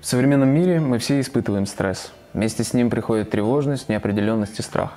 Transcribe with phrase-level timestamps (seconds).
[0.00, 2.12] В современном мире мы все испытываем стресс.
[2.32, 4.92] Вместе с ним приходит тревожность, неопределенность и страх.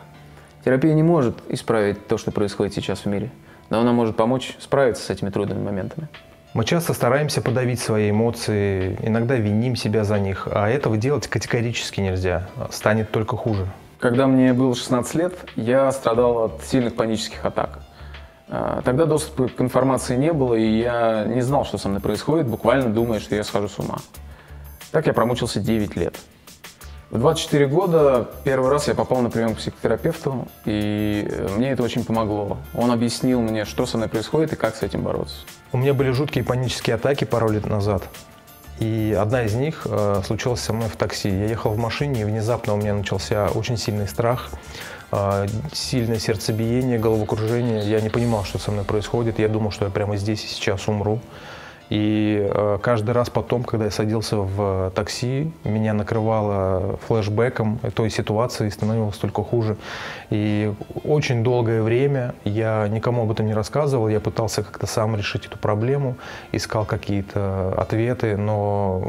[0.63, 3.31] Терапия не может исправить то, что происходит сейчас в мире,
[3.69, 6.07] но она может помочь справиться с этими трудными моментами.
[6.53, 12.01] Мы часто стараемся подавить свои эмоции, иногда виним себя за них, а этого делать категорически
[12.01, 13.67] нельзя, станет только хуже.
[13.99, 17.81] Когда мне было 16 лет, я страдал от сильных панических атак.
[18.47, 22.47] А, Тогда доступа к информации не было, и я не знал, что со мной происходит,
[22.47, 23.97] буквально думая, что я схожу с ума.
[24.91, 26.15] Так я промучился 9 лет.
[27.11, 31.81] В 24 года первый раз я попал на прием к психотерапевту, и э, мне это
[31.81, 32.59] очень помогло.
[32.75, 35.37] Он объяснил мне, что со мной происходит и как с этим бороться.
[35.71, 38.03] У меня были жуткие панические атаки пару лет назад.
[38.79, 41.29] И одна из них э, случилась со мной в такси.
[41.29, 44.51] Я ехал в машине, и внезапно у меня начался очень сильный страх,
[45.11, 47.89] э, сильное сердцебиение, головокружение.
[47.89, 49.39] Я не понимал, что со мной происходит.
[49.39, 51.19] Я думал, что я прямо здесь и сейчас умру.
[51.89, 58.69] И э, каждый раз потом, когда я садился в такси, меня накрывало флешбеком той ситуации,
[58.69, 59.75] становилось только хуже.
[60.29, 60.71] И
[61.03, 65.57] очень долгое время я никому об этом не рассказывал, я пытался как-то сам решить эту
[65.57, 66.15] проблему,
[66.51, 69.01] искал какие-то ответы, но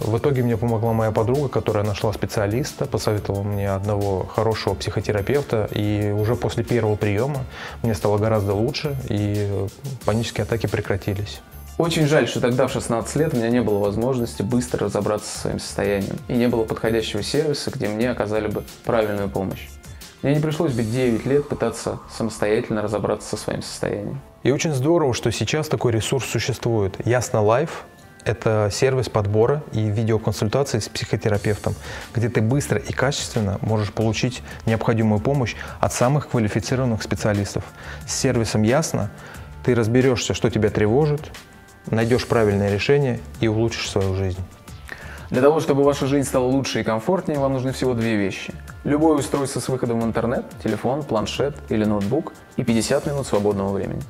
[0.00, 6.10] в итоге мне помогла моя подруга, которая нашла специалиста, посоветовала мне одного хорошего психотерапевта, и
[6.16, 7.44] уже после первого приема
[7.82, 9.66] мне стало гораздо лучше, и
[10.04, 11.40] панические атаки прекратились.
[11.78, 15.40] Очень жаль, что тогда в 16 лет у меня не было возможности быстро разобраться со
[15.40, 19.68] своим состоянием, и не было подходящего сервиса, где мне оказали бы правильную помощь.
[20.22, 24.22] Мне не пришлось бы 9 лет пытаться самостоятельно разобраться со своим состоянием.
[24.42, 26.96] И очень здорово, что сейчас такой ресурс существует.
[27.04, 27.84] Ясно Live–
[28.24, 31.74] это сервис подбора и видеоконсультации с психотерапевтом,
[32.14, 37.64] где ты быстро и качественно можешь получить необходимую помощь от самых квалифицированных специалистов.
[38.06, 39.10] С сервисом Ясно
[39.62, 41.30] ты разберешься, что тебя тревожит,
[41.90, 44.40] найдешь правильное решение и улучшишь свою жизнь.
[45.30, 48.54] Для того, чтобы ваша жизнь стала лучше и комфортнее, вам нужны всего две вещи.
[48.84, 54.02] Любое устройство с выходом в интернет, телефон, планшет или ноутбук и 50 минут свободного времени.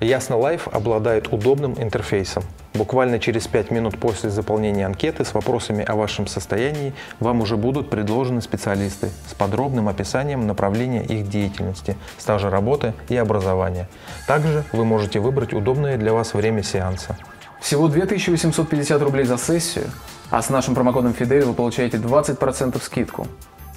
[0.00, 2.42] Ясно Live обладает удобным интерфейсом.
[2.76, 7.88] Буквально через 5 минут после заполнения анкеты с вопросами о вашем состоянии вам уже будут
[7.88, 13.88] предложены специалисты с подробным описанием направления их деятельности, стажа работы и образования.
[14.26, 17.16] Также вы можете выбрать удобное для вас время сеанса.
[17.62, 19.86] Всего 2850 рублей за сессию,
[20.30, 23.26] а с нашим промокодом Фидель вы получаете 20% скидку.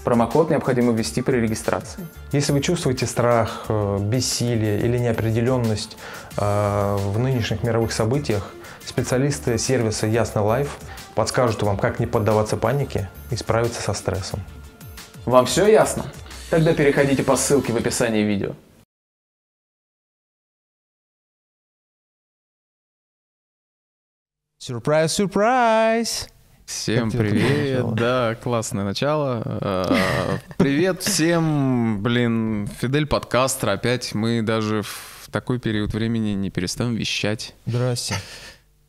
[0.03, 2.05] Промокод необходимо ввести при регистрации.
[2.31, 5.97] Если вы чувствуете страх, э, бессилие или неопределенность
[6.37, 8.53] э, в нынешних мировых событиях,
[8.99, 10.77] специалисты сервиса Ясно Live
[11.15, 14.41] подскажут вам, как не поддаваться панике и справиться со стрессом.
[15.25, 16.03] Вам все ясно?
[16.49, 18.55] Тогда переходите по ссылке в описании видео.
[24.57, 26.27] Сюрприз, сюрприз!
[26.65, 29.41] Всем привет, да, классное начало.
[29.45, 33.69] А, Привет всем, блин, Фидель подкастер.
[33.69, 37.55] Опять мы даже в такой период времени не перестаем вещать.
[37.65, 38.15] Здрасте.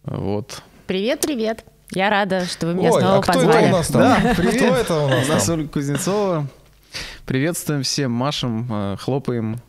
[0.04, 0.62] Вот.
[0.86, 1.64] Привет, привет.
[1.92, 3.58] Я рада, что вы меня Ой, снова а кто позвали.
[3.58, 4.00] это у нас там?
[4.02, 4.62] Да, Кто привет.
[4.62, 5.48] это у нас У нас?
[5.48, 6.46] Ольга Кузнецова.
[7.26, 9.60] Приветствуем всем, машем, э, хлопаем.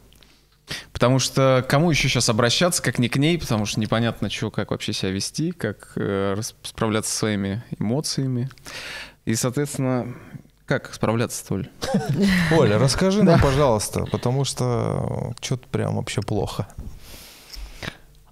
[0.94, 4.72] Потому что кому еще сейчас обращаться, как не к ней, потому что непонятно, что, как
[4.72, 8.50] вообще себя вести, как э, справляться со своими эмоциями.
[9.25, 10.16] И, соответственно,
[10.66, 11.69] как справляться, Толь?
[12.52, 16.68] Оля, расскажи нам, пожалуйста, потому что что-то прям вообще плохо.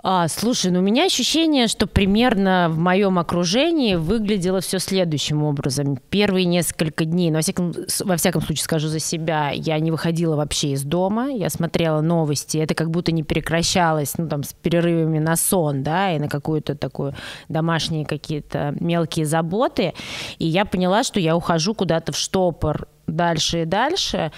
[0.01, 5.97] А, слушай, ну у меня ощущение, что примерно в моем окружении выглядело все следующим образом.
[6.09, 7.73] Первые несколько дней, но во всяком,
[8.05, 12.57] во всяком случае скажу за себя, я не выходила вообще из дома, я смотрела новости,
[12.57, 16.75] это как будто не прекращалось, ну там с перерывами на сон, да, и на какую-то
[16.75, 17.13] такую
[17.49, 19.93] домашние какие-то мелкие заботы,
[20.37, 24.31] и я поняла, что я ухожу куда-то в штопор дальше и дальше,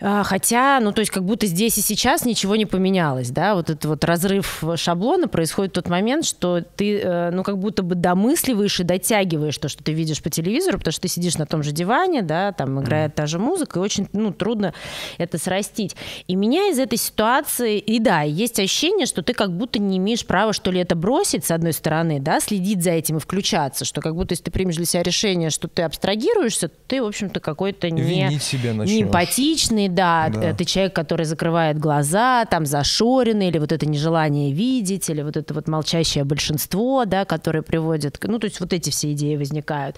[0.00, 3.84] Хотя, ну, то есть, как будто здесь и сейчас ничего не поменялось, да, вот этот
[3.84, 8.80] вот разрыв шаблона происходит в тот момент, что ты, э, ну, как будто бы домысливаешь
[8.80, 11.72] и дотягиваешь то, что ты видишь по телевизору, потому что ты сидишь на том же
[11.72, 14.72] диване, да, там играет та же музыка, и очень, ну, трудно
[15.18, 15.96] это срастить.
[16.26, 20.24] И меня из этой ситуации, и да, есть ощущение, что ты как будто не имеешь
[20.24, 24.00] права, что ли, это бросить, с одной стороны, да, следить за этим и включаться, что
[24.00, 27.90] как будто если ты примешь для себя решение, что ты абстрагируешься, ты, в общем-то, какой-то
[27.90, 28.00] не
[28.30, 30.54] не эмпатичный, да, Да.
[30.54, 35.54] ты человек, который закрывает глаза, там зашоренный, или вот это нежелание видеть, или вот это
[35.54, 39.96] вот молчащее большинство, да, которое приводит, ну, то есть вот эти все идеи возникают.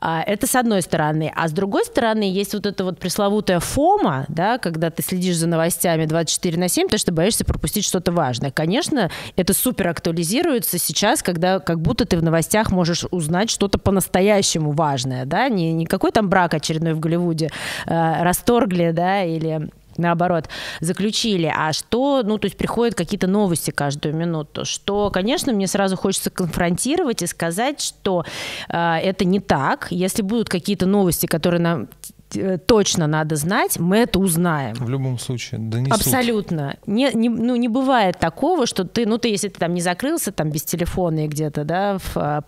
[0.00, 1.32] А, это с одной стороны.
[1.34, 5.46] А с другой стороны, есть вот эта вот пресловутая фома, да, когда ты следишь за
[5.46, 8.50] новостями 24 на 7, потому что боишься пропустить что-то важное.
[8.50, 14.72] Конечно, это супер актуализируется сейчас, когда как будто ты в новостях можешь узнать что-то по-настоящему
[14.72, 17.50] важное, да, не, не какой там брак очередной в Голливуде
[17.86, 19.68] э, расторгли, да, или
[19.98, 20.48] наоборот,
[20.80, 25.96] заключили, а что, ну, то есть приходят какие-то новости каждую минуту, что, конечно, мне сразу
[25.96, 28.24] хочется конфронтировать и сказать, что
[28.68, 29.88] э, это не так.
[29.90, 31.88] Если будут какие-то новости, которые нам
[32.34, 34.74] э, точно надо знать, мы это узнаем.
[34.74, 35.94] В любом случае, донесут.
[35.94, 36.76] Абсолютно.
[36.86, 40.32] Не, не, ну, не бывает такого, что ты, ну, ты, если ты там не закрылся
[40.32, 42.44] там без телефона и где-то, да, в,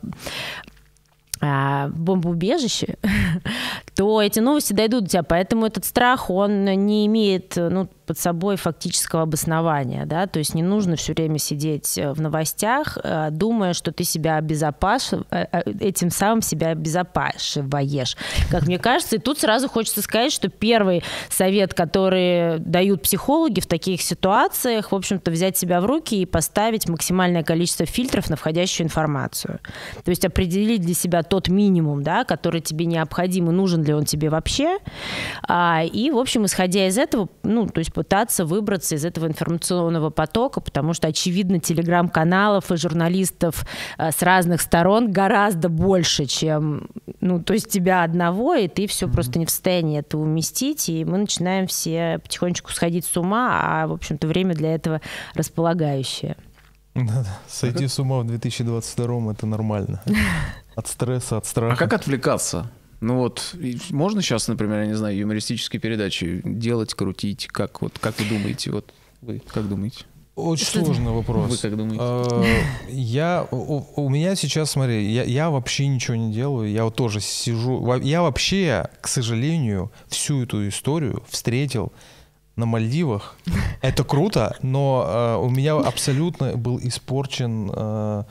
[1.40, 2.96] а, бомбоубежище,
[3.94, 5.22] то эти новости дойдут до тебя.
[5.22, 10.64] Поэтому этот страх, он не имеет, ну, под собой фактического обоснования, да, то есть не
[10.64, 16.10] нужно все время сидеть э, в новостях, э, думая, что ты себя обезопасиваешь, э, этим
[16.10, 18.16] самым себя обезопасиваешь,
[18.50, 19.14] как мне кажется.
[19.14, 24.96] И тут сразу хочется сказать, что первый совет, который дают психологи в таких ситуациях, в
[24.96, 29.60] общем-то, взять себя в руки и поставить максимальное количество фильтров на входящую информацию.
[30.04, 34.04] То есть определить для себя тот минимум, да, который тебе необходим и нужен ли он
[34.04, 34.78] тебе вообще.
[35.46, 40.08] А, и, в общем, исходя из этого, ну, то есть пытаться выбраться из этого информационного
[40.08, 43.66] потока, потому что, очевидно, телеграм-каналов и журналистов
[43.98, 46.88] э, с разных сторон гораздо больше, чем,
[47.20, 49.12] ну, то есть тебя одного, и ты все mm-hmm.
[49.12, 53.86] просто не в состоянии это уместить, и мы начинаем все потихонечку сходить с ума, а,
[53.86, 55.02] в общем-то, время для этого
[55.34, 56.38] располагающее.
[56.94, 57.38] Да-да.
[57.48, 60.02] Сойти с ума в 2022 это нормально.
[60.74, 61.74] От стресса, от страха.
[61.74, 62.70] А как отвлекаться?
[63.00, 63.54] Ну вот,
[63.90, 67.46] можно сейчас, например, я не знаю, юмористические передачи делать, крутить?
[67.46, 68.70] Как, вот, как вы думаете?
[68.70, 68.92] Вот
[69.22, 70.04] вы как думаете?
[70.36, 71.50] Очень Что сложный вопрос.
[71.50, 72.00] Вы как думаете?
[72.02, 72.44] А,
[72.88, 76.70] я, у, у меня сейчас, смотри, я, я вообще ничего не делаю.
[76.70, 77.94] Я вот тоже сижу.
[77.96, 81.92] Я вообще, к сожалению, всю эту историю встретил
[82.60, 83.34] на Мальдивах.
[83.82, 88.24] Это круто, но э, у меня абсолютно был испорчен э,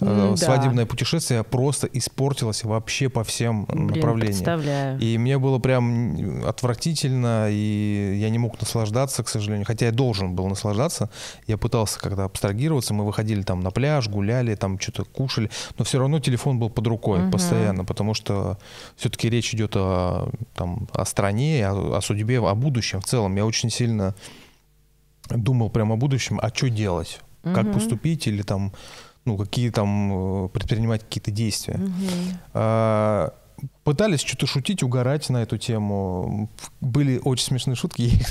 [0.00, 4.34] э, свадебное путешествие, просто испортилось вообще по всем Блин, направлениям.
[4.34, 4.98] Представляю.
[4.98, 9.66] И мне было прям отвратительно, и я не мог наслаждаться, к сожалению.
[9.66, 11.10] Хотя я должен был наслаждаться.
[11.46, 15.98] Я пытался когда абстрагироваться, мы выходили там на пляж, гуляли, там что-то кушали, но все
[15.98, 17.32] равно телефон был под рукой угу.
[17.32, 18.58] постоянно, потому что
[18.96, 23.36] все-таки речь идет о, там, о стране, о, о судьбе, о будущем в целом.
[23.36, 24.14] Я очень сильно
[25.28, 27.54] думал прямо о будущем, а что делать, угу.
[27.54, 28.72] как поступить или там,
[29.24, 31.74] ну, какие там э, предпринимать какие-то действия.
[31.74, 32.38] Угу.
[32.54, 33.34] А,
[33.84, 36.50] пытались что-то шутить, угорать на эту тему.
[36.80, 38.28] Были очень смешные шутки, я их,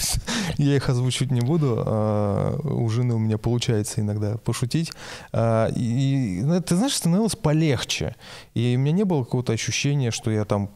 [0.58, 1.84] я их озвучивать не буду.
[1.86, 4.92] А, у жены у меня получается иногда пошутить.
[5.32, 8.16] А, и, и ты знаешь, становилось полегче.
[8.54, 10.70] И у меня не было какого-то ощущения, что я там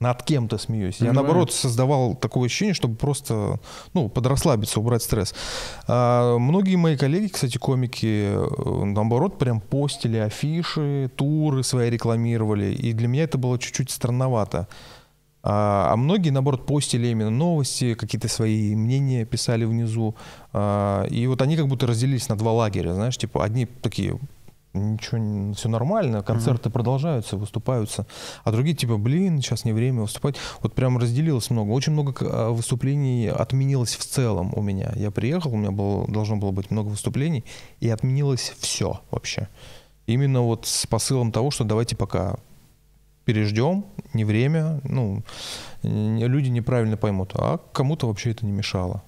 [0.00, 0.96] над кем-то смеюсь.
[1.00, 3.60] Я, наоборот, создавал такое ощущение, чтобы просто,
[3.92, 5.34] ну, подрасслабиться, убрать стресс.
[5.86, 12.72] А многие мои коллеги, кстати, комики, э, наоборот, прям постили афиши, туры свои рекламировали.
[12.72, 14.68] И для меня это было чуть-чуть странновато.
[15.42, 20.14] А, а многие, наоборот, постили именно новости, какие-то свои мнения писали внизу.
[20.52, 24.18] А, и вот они как будто разделились на два лагеря, знаешь, типа одни такие
[24.72, 26.72] ничего, все нормально, концерты mm-hmm.
[26.72, 28.06] продолжаются, выступаются,
[28.44, 30.36] а другие типа, блин, сейчас не время выступать.
[30.60, 31.70] Вот прям разделилось много.
[31.70, 34.92] Очень много а, выступлений отменилось в целом у меня.
[34.96, 37.44] Я приехал, у меня было, должно было быть много выступлений,
[37.80, 39.48] и отменилось все вообще.
[40.06, 42.36] Именно вот с посылом того, что давайте пока
[43.24, 45.22] переждем, не время, ну,
[45.82, 49.02] люди неправильно поймут, а кому-то вообще это не мешало.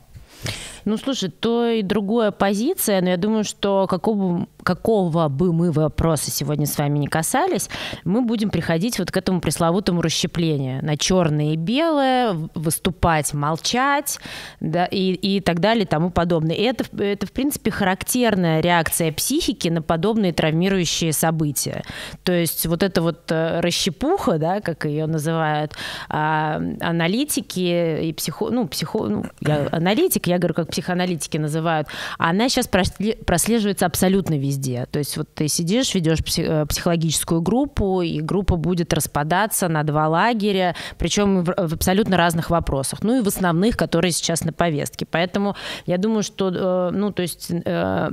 [0.84, 6.30] Ну, слушай, то и другая позиция, но я думаю, что какого, какого бы мы вопроса
[6.30, 7.68] сегодня с вами не касались,
[8.04, 14.18] мы будем приходить вот к этому пресловутому расщеплению на черное и белое, выступать, молчать,
[14.60, 16.56] да, и, и так далее, и тому подобное.
[16.56, 21.82] И это, это, в принципе, характерная реакция психики на подобные травмирующие события.
[22.24, 25.72] То есть вот эта вот э, расщепуха, да, как ее называют,
[26.08, 28.50] а, аналитики и психо...
[28.50, 29.06] Ну, психо...
[29.06, 31.86] Ну, я аналитик, я говорю, как психоаналитики называют,
[32.18, 34.86] она сейчас прослеживается абсолютно везде.
[34.90, 40.08] То есть вот ты сидишь, ведешь э, психологическую группу, и группа будет распадаться на два
[40.08, 43.02] лагеря, причем в абсолютно разных вопросах.
[43.02, 45.06] Ну и в основных, которые сейчас на повестке.
[45.06, 45.54] Поэтому
[45.86, 48.10] я думаю, что, э, ну, то есть э,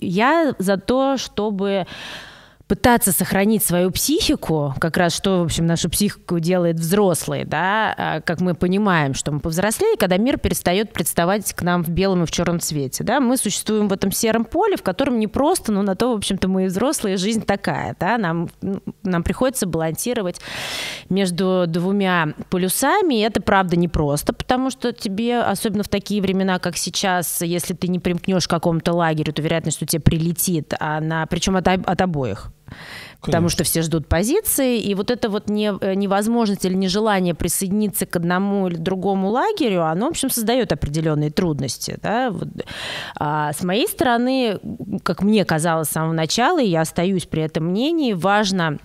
[0.00, 1.86] я за то, чтобы
[2.72, 8.20] пытаться сохранить свою психику, как раз что, в общем, нашу психику делает взрослые, да, а,
[8.22, 12.26] как мы понимаем, что мы повзрослели, когда мир перестает представать к нам в белом и
[12.26, 15.82] в черном цвете, да, мы существуем в этом сером поле, в котором не просто, но
[15.82, 18.48] на то, в общем-то, мы и взрослые, жизнь такая, да, нам,
[19.02, 20.40] нам приходится балансировать
[21.10, 26.78] между двумя полюсами, и это, правда, непросто, потому что тебе, особенно в такие времена, как
[26.78, 31.26] сейчас, если ты не примкнешь к какому-то лагерю, то вероятность, что тебе прилетит, а на,
[31.26, 32.50] причем от, от обоих.
[33.20, 38.04] Потому что все ждут позиции, и вот это вот не, э, невозможность или нежелание присоединиться
[38.04, 41.98] к одному или другому лагерю, оно, в общем, создает определенные трудности.
[42.02, 42.30] Да?
[42.30, 42.48] Вот.
[43.18, 44.58] А с моей стороны,
[45.04, 48.78] как мне казалось с самого начала, и я остаюсь при этом мнении, важно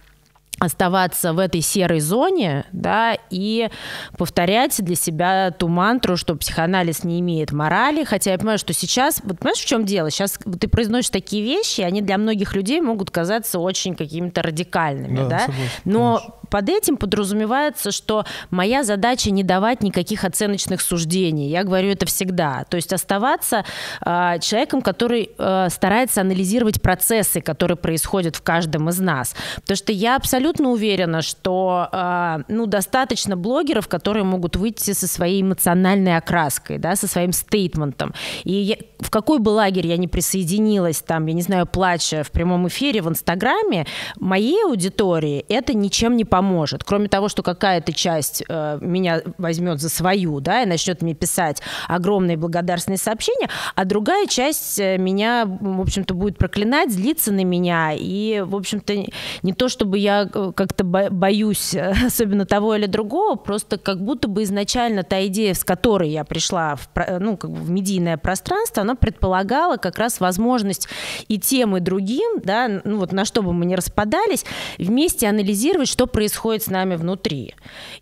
[0.59, 3.69] оставаться в этой серой зоне, да, и
[4.17, 9.21] повторять для себя ту мантру, что психоанализ не имеет морали, хотя я понимаю, что сейчас,
[9.23, 10.09] вот понимаешь, в чем дело?
[10.09, 15.29] Сейчас ты произносишь такие вещи, они для многих людей могут казаться очень какими-то радикальными, да,
[15.29, 15.39] да?
[15.39, 21.49] Согласен, но конечно под этим подразумевается, что моя задача не давать никаких оценочных суждений.
[21.49, 22.65] Я говорю это всегда.
[22.69, 23.65] То есть оставаться
[24.05, 29.35] э, человеком, который э, старается анализировать процессы, которые происходят в каждом из нас.
[29.55, 35.41] Потому что я абсолютно уверена, что э, ну, достаточно блогеров, которые могут выйти со своей
[35.41, 38.13] эмоциональной окраской, да, со своим стейтментом.
[38.43, 42.31] И я, в какой бы лагерь я ни присоединилась, там, я не знаю, плача в
[42.31, 43.85] прямом эфире в Инстаграме,
[44.19, 46.83] моей аудитории это ничем не поможет поможет.
[46.83, 51.63] Кроме того, что какая-то часть э, меня возьмет за свою, да, и начнет мне писать
[51.87, 57.91] огромные благодарственные сообщения, а другая часть э, меня, в общем-то, будет проклинать, злиться на меня.
[57.95, 58.93] И, в общем-то,
[59.41, 64.27] не то, чтобы я э, как-то боюсь э, особенно того или другого, просто как будто
[64.27, 66.87] бы изначально та идея, с которой я пришла в,
[67.19, 70.87] ну, как бы в медийное пространство, она предполагала как раз возможность
[71.29, 74.45] и тем, и другим, да, ну вот на что бы мы ни распадались,
[74.77, 77.55] вместе анализировать, что происходит происходит с нами внутри.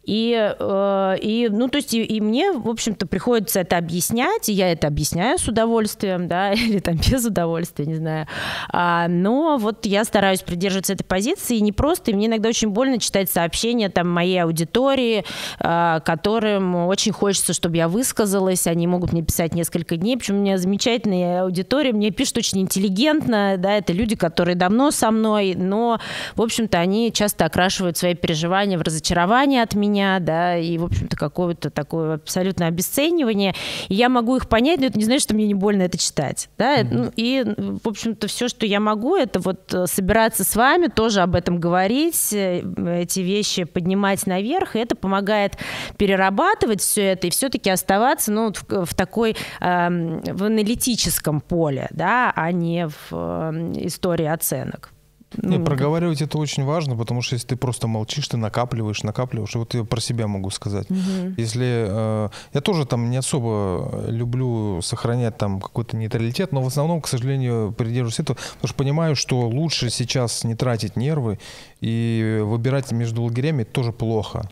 [0.04, 4.54] И, э, и ну, то есть, и, и мне, в общем-то, приходится это объяснять, и
[4.54, 8.28] я это объясняю с удовольствием, да, или там без удовольствия, не знаю.
[8.70, 12.70] А, но вот я стараюсь придерживаться этой позиции, и не просто, и мне иногда очень
[12.70, 15.24] больно читать сообщения там моей аудитории,
[15.60, 20.40] а, которым очень хочется, чтобы я высказалась, они могут мне писать несколько дней, причем у
[20.40, 26.00] меня замечательная аудитория, мне пишут очень интеллигентно, да, это люди, которые давно со мной, но,
[26.36, 31.16] в общем-то, они часто окрашивают свои переживания в разочарование от меня, да, и, в общем-то,
[31.18, 33.54] какое-то такое абсолютное обесценивание.
[33.88, 36.50] И я могу их понять, но это не значит, что мне не больно это читать,
[36.58, 36.88] да, mm-hmm.
[36.92, 37.44] ну, и,
[37.84, 41.60] в общем-то, все, что я могу, это вот э, собираться с вами, тоже об этом
[41.60, 42.62] говорить, э,
[43.02, 45.58] эти вещи поднимать наверх, и это помогает
[45.98, 49.88] перерабатывать все это и все-таки оставаться, ну, в, в такой, э,
[50.32, 54.95] в аналитическом поле, да, а не в э, истории оценок.
[55.38, 59.54] Ну, Нет, проговаривать это очень важно, потому что если ты просто молчишь, ты накапливаешь, накапливаешь.
[59.56, 60.90] И вот я про себя могу сказать.
[60.90, 61.34] Угу.
[61.38, 67.02] Если э, я тоже там не особо люблю сохранять там какой-то нейтралитет, но в основном,
[67.02, 71.40] к сожалению, придерживаюсь этого, потому что понимаю, что лучше сейчас не тратить нервы
[71.82, 74.50] и выбирать между лагерями тоже плохо.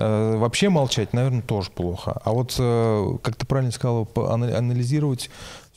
[0.00, 2.20] Э, вообще молчать, наверное, тоже плохо.
[2.24, 5.30] А вот, э, как ты правильно сказал, анализировать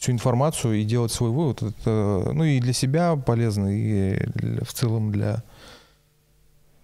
[0.03, 1.63] всю информацию и делать свой вывод.
[1.63, 5.43] Это, ну и для себя полезно, и для, в целом для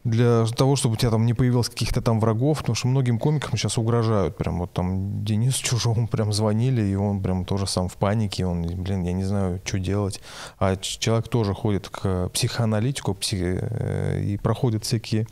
[0.05, 3.57] для того, чтобы у тебя там не появилось каких-то там врагов, потому что многим комикам
[3.57, 4.37] сейчас угрожают.
[4.37, 8.45] Прям вот там Денис Чужому прям звонили, и он прям тоже сам в панике.
[8.45, 10.21] Он, блин, я не знаю, что делать.
[10.57, 13.39] А человек тоже ходит к психоаналитику псих...
[13.41, 15.27] Э, и проходит всякие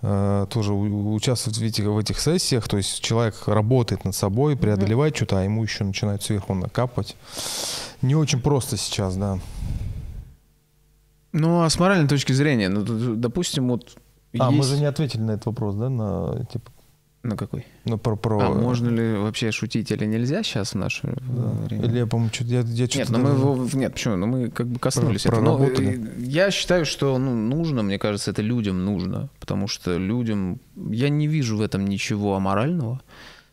[0.00, 2.68] тоже участвовать в этих, в этих сессиях.
[2.68, 5.16] То есть человек работает над собой, преодолевает mm-hmm.
[5.16, 7.16] что-то, а ему еще начинают сверху накапать.
[8.02, 9.38] Не очень просто сейчас, да.
[11.32, 12.82] Ну, а с моральной точки зрения, ну,
[13.16, 13.96] допустим, вот...
[14.38, 14.56] А, есть...
[14.56, 16.70] мы же не ответили на этот вопрос, да, на типа
[17.22, 17.66] на какой?
[17.84, 18.40] Ну, про, про...
[18.40, 21.50] А можно ли вообще шутить или нельзя сейчас в наше да.
[21.66, 21.84] время?
[21.84, 22.50] Или я, по-моему, что-то...
[22.50, 23.68] Я, я что-то нет, ну мы его...
[23.72, 24.16] Нет, почему?
[24.16, 25.58] Ну мы как бы коснулись про, этого.
[25.58, 29.30] Но, э, я считаю, что ну, нужно, мне кажется, это людям нужно.
[29.40, 30.60] Потому что людям...
[30.76, 33.00] Я не вижу в этом ничего аморального.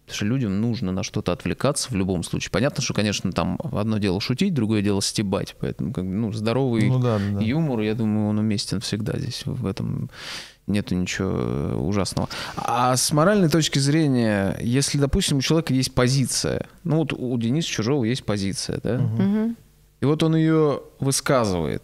[0.06, 2.52] Потому что людям нужно на что-то отвлекаться в любом случае.
[2.52, 5.56] Понятно, что, конечно, там одно дело шутить, другое дело стебать.
[5.60, 7.42] Поэтому ну, здоровый ну, да, да.
[7.42, 10.12] юмор, я думаю, он уместен всегда здесь, в этом
[10.68, 12.30] нету ничего э, ужасного.
[12.56, 17.68] А с моральной точки зрения, если, допустим, у человека есть позиция, ну вот у Дениса
[17.68, 18.96] Чужого есть позиция, да?
[18.96, 19.56] Угу.
[20.02, 21.84] И вот он ее высказывает.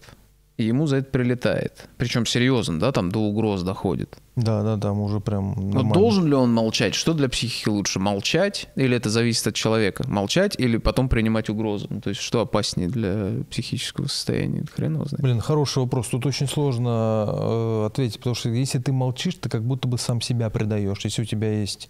[0.61, 1.89] И ему за это прилетает.
[1.97, 4.17] Причем серьезно, да, там до угроз доходит.
[4.35, 5.93] Да, да, там уже прям Но нормально.
[5.93, 6.95] должен ли он молчать?
[6.95, 7.99] Что для психики лучше?
[7.99, 8.69] Молчать?
[8.75, 10.05] Или это зависит от человека?
[10.07, 11.87] Молчать или потом принимать угрозу?
[11.89, 14.63] Ну, то есть что опаснее для психического состояния?
[14.73, 15.21] Хрен его знает.
[15.21, 16.07] Блин, хороший вопрос.
[16.07, 20.21] Тут очень сложно э, ответить, потому что если ты молчишь, ты как будто бы сам
[20.21, 21.03] себя предаешь.
[21.03, 21.89] Если у тебя есть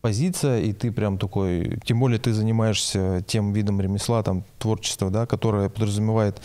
[0.00, 5.26] позиция, и ты прям такой, тем более ты занимаешься тем видом ремесла, там, творчества, да,
[5.26, 6.40] которое подразумевает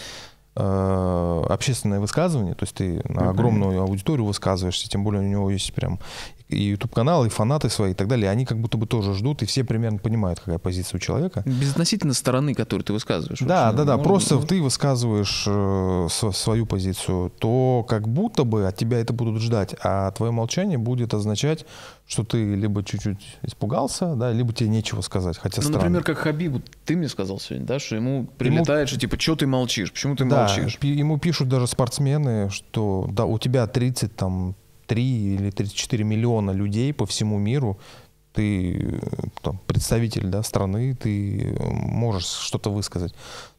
[0.54, 6.00] общественное высказывание, то есть ты на огромную аудиторию высказываешься, тем более у него есть прям
[6.52, 9.46] и YouTube-канал, и фанаты свои и так далее, они как будто бы тоже ждут, и
[9.46, 11.44] все примерно понимают, какая позиция у человека.
[11.46, 13.40] Безотносительно стороны, которую ты высказываешь.
[13.40, 13.78] Да, вообще.
[13.78, 13.98] да, да.
[13.98, 19.14] Можно- Просто ты высказываешь э, св- свою позицию, то как будто бы от тебя это
[19.14, 21.66] будут ждать, а твое молчание будет означать,
[22.08, 25.38] что ты либо чуть-чуть испугался, да, либо тебе нечего сказать.
[25.38, 25.78] Хотя Ну, странно.
[25.80, 29.48] например, как Хабибу, ты мне сказал сегодня, да, что ему прилетает, что типа, что ты
[29.48, 30.78] молчишь, почему ты да, молчишь?
[30.82, 34.56] ему пишут даже спортсмены, что да, у тебя 30 там
[34.92, 37.78] 3 или 34 миллиона людей по всему миру,
[38.34, 39.00] ты э,
[39.42, 43.14] там, представитель да, страны, ты э, можешь что-то высказать.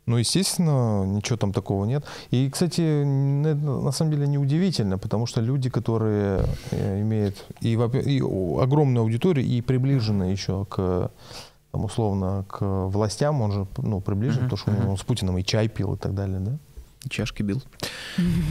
[0.05, 2.05] Ну, естественно, ничего там такого нет.
[2.33, 8.21] И, кстати, на самом деле неудивительно, потому что люди, которые э, имеют и, и
[8.61, 11.11] огромную аудиторию, и приближены еще к
[11.71, 15.43] там, условно, к властям, он же ну, приближен, потому что у него с Путиным и
[15.43, 16.59] чай пил и так далее, да?
[17.11, 17.63] Чашки бил.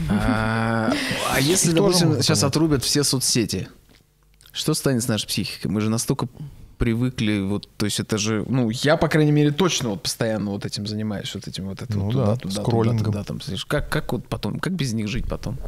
[0.08, 0.92] А
[1.30, 3.68] а если, допустим, сейчас отрубят все соцсети,
[4.52, 5.70] что станет с нашей психикой?
[5.70, 6.28] Мы же настолько
[6.78, 10.66] привыкли, вот, то есть это же, ну, я, по крайней мере, точно вот постоянно вот
[10.66, 12.98] этим занимаюсь, вот этим вот, это Ну вот да, туда, туда, скроллингом.
[13.12, 15.58] туда, туда, там, как, как вот потом, как без них жить потом?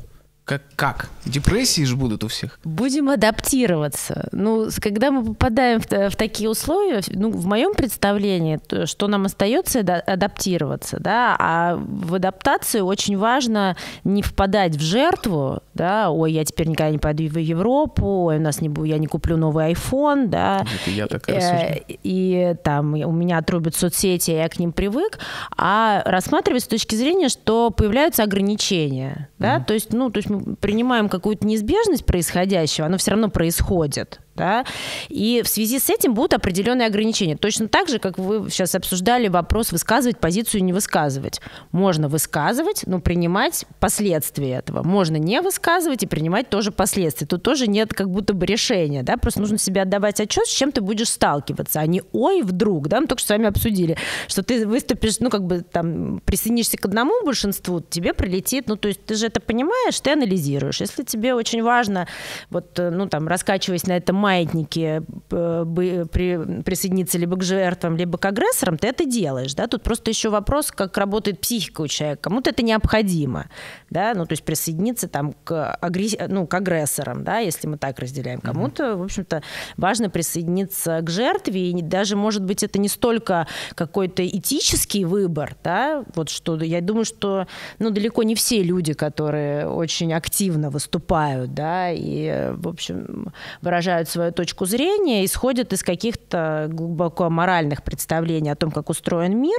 [0.45, 1.09] Как, как?
[1.25, 2.59] Депрессии же будут у всех.
[2.65, 4.29] Будем адаптироваться.
[4.33, 9.25] Ну, когда мы попадаем в, в такие условия, ну, в моем представлении, то, что нам
[9.25, 16.45] остается, адаптироваться, да, а в адаптации очень важно не впадать в жертву, да, ой, я
[16.45, 20.27] теперь никогда не пойду в Европу, ой, у нас не я не куплю новый iPhone,
[20.27, 21.81] да, Это я так Э, рассуждаю.
[21.89, 25.19] и там у меня отрубят соцсети, я к ним привык,
[25.57, 30.29] а рассматривать с точки зрения, что появляются ограничения, да, то есть, ну, то есть
[30.61, 34.65] принимаем какую-то неизбежность происходящего, оно все равно происходит, да,
[35.09, 37.37] и в связи с этим будут определенные ограничения.
[37.37, 41.41] Точно так же, как вы сейчас обсуждали вопрос высказывать позицию, не высказывать.
[41.73, 44.83] Можно высказывать, но принимать последствия этого.
[44.83, 47.27] Можно не высказывать и принимать тоже последствия.
[47.27, 50.73] Тут тоже нет как будто бы решения, да, просто нужно себе отдавать отчет, с чем
[50.73, 53.97] ты будешь сталкиваться, а не ой, вдруг, да, мы только что с вами обсудили,
[54.29, 58.89] что ты выступишь, ну, как бы там присоединишься к одному большинству, тебе прилетит, ну, то
[58.89, 60.81] есть ты же это понимаешь, ты анализируешь.
[60.81, 62.09] Если тебе очень важно,
[62.51, 68.17] вот, э, ну, там, раскачиваясь на этом маятнике, э, при- присоединиться либо к жертвам, либо
[68.19, 72.23] к агрессорам, ты это делаешь, да, тут просто еще вопрос, как работает психика у человека,
[72.23, 73.47] кому-то это необходимо,
[73.91, 77.99] да, ну, то есть присоединиться там к, агресс- ну, к агрессорам, да, если мы так
[77.99, 79.43] разделяем, кому-то, в общем-то,
[79.77, 86.05] важно присоединиться к жертве, и даже, может быть, это не столько какой-то этический выбор, да,
[86.15, 87.47] вот что, я думаю, что,
[87.79, 93.33] ну, далеко не все люди, которые очень активно выступают, да, и, э, в общем,
[93.63, 99.59] выражают свою точку зрения, исходят из каких-то глубоко моральных представлений о том, как устроен мир,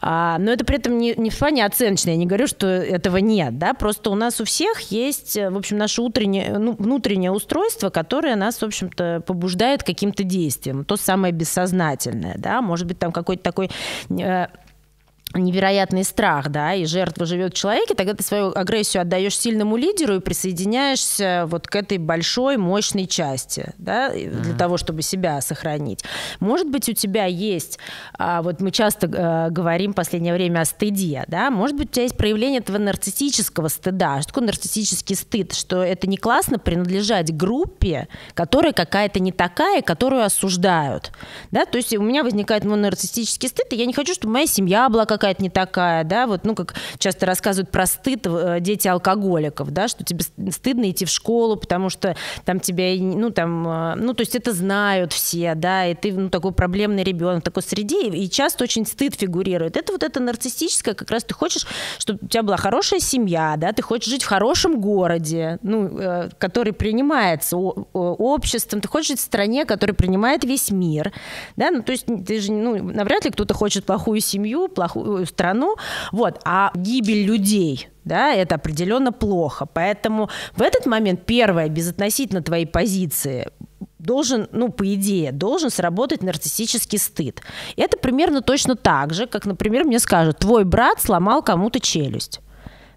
[0.00, 3.18] а, но это при этом не, не в плане оценочное, я не говорю, что этого
[3.18, 7.90] нет, да, просто у нас у всех есть, в общем, наше утреннее, ну, внутреннее устройство,
[7.90, 13.42] которое нас, в общем-то, побуждает каким-то действиям, то самое бессознательное, да, может быть, там какой-то
[13.42, 13.70] такой
[14.10, 14.46] э,
[15.34, 20.16] невероятный страх, да, и жертва живет в человеке, тогда ты свою агрессию отдаешь сильному лидеру
[20.16, 26.02] и присоединяешься вот к этой большой, мощной части, да, для того, чтобы себя сохранить.
[26.40, 27.78] Может быть, у тебя есть,
[28.18, 31.92] а, вот мы часто э, говорим в последнее время о стыде, да, может быть, у
[31.92, 34.22] тебя есть проявление этого нарциссического стыда.
[34.22, 35.52] Что такое нарциссический стыд?
[35.52, 41.12] Что это не классно принадлежать группе, которая какая-то не такая, которую осуждают,
[41.50, 44.46] да, то есть у меня возникает мой нарциссический стыд, и я не хочу, чтобы моя
[44.46, 48.88] семья была какая-то не такая, да, вот, ну, как часто рассказывают про стыд э, дети
[48.88, 53.66] алкоголиков, да, что тебе ст- стыдно идти в школу, потому что там тебя, ну, там,
[53.68, 57.62] э, ну, то есть это знают все, да, и ты, ну, такой проблемный ребенок такой
[57.62, 59.76] среде, и часто очень стыд фигурирует.
[59.76, 61.66] Это вот это нарциссическое, как раз ты хочешь,
[61.98, 66.30] чтобы у тебя была хорошая семья, да, ты хочешь жить в хорошем городе, ну, э,
[66.38, 71.12] который принимается обществом, ты хочешь жить в стране, которая принимает весь мир,
[71.56, 75.76] да, ну, то есть ты же, ну, навряд ли кто-то хочет плохую семью, плохую страну,
[76.12, 79.66] вот, а гибель людей, да, это определенно плохо.
[79.66, 83.50] Поэтому в этот момент первое, безотносительно твоей позиции,
[83.98, 87.42] должен, ну, по идее, должен сработать нарциссический стыд.
[87.76, 92.40] Это примерно точно так же, как, например, мне скажут, твой брат сломал кому-то челюсть.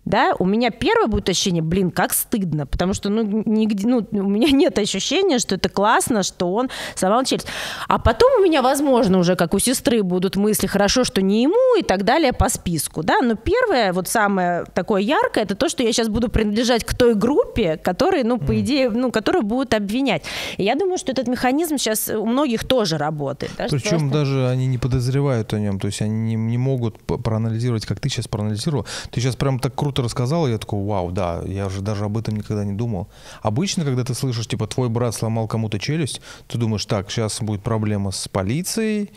[0.06, 4.24] Да, у меня первое будет ощущение, блин, как стыдно, потому что, ну, нигде, ну, у
[4.24, 7.48] меня нет ощущения, что это классно, что он сломал челюсть.
[7.88, 11.80] А потом у меня, возможно, уже, как у сестры, будут мысли, хорошо, что не ему
[11.80, 15.84] и так далее по списку, да, но первое, вот самое такое яркое, это то, что
[15.84, 20.24] я сейчас буду принадлежать к той группе, которые, ну, по идее, ну, которую будут обвинять.
[20.58, 23.52] И я думаю, что этот механизм сейчас у многих тоже работает.
[23.58, 24.10] Да, Причем просто...
[24.10, 28.10] даже они не подозревают о нем, то есть они не, не могут проанализировать, как ты
[28.10, 28.86] сейчас проанализировал.
[29.12, 32.18] Ты сейчас прям так круто рассказал, и я такой, вау, да, я уже даже об
[32.18, 33.08] этом никогда не думал.
[33.42, 37.62] Обычно, когда ты слышишь, типа, твой брат сломал кому-то челюсть, ты думаешь, так, сейчас будет
[37.62, 39.12] проблема с полицией,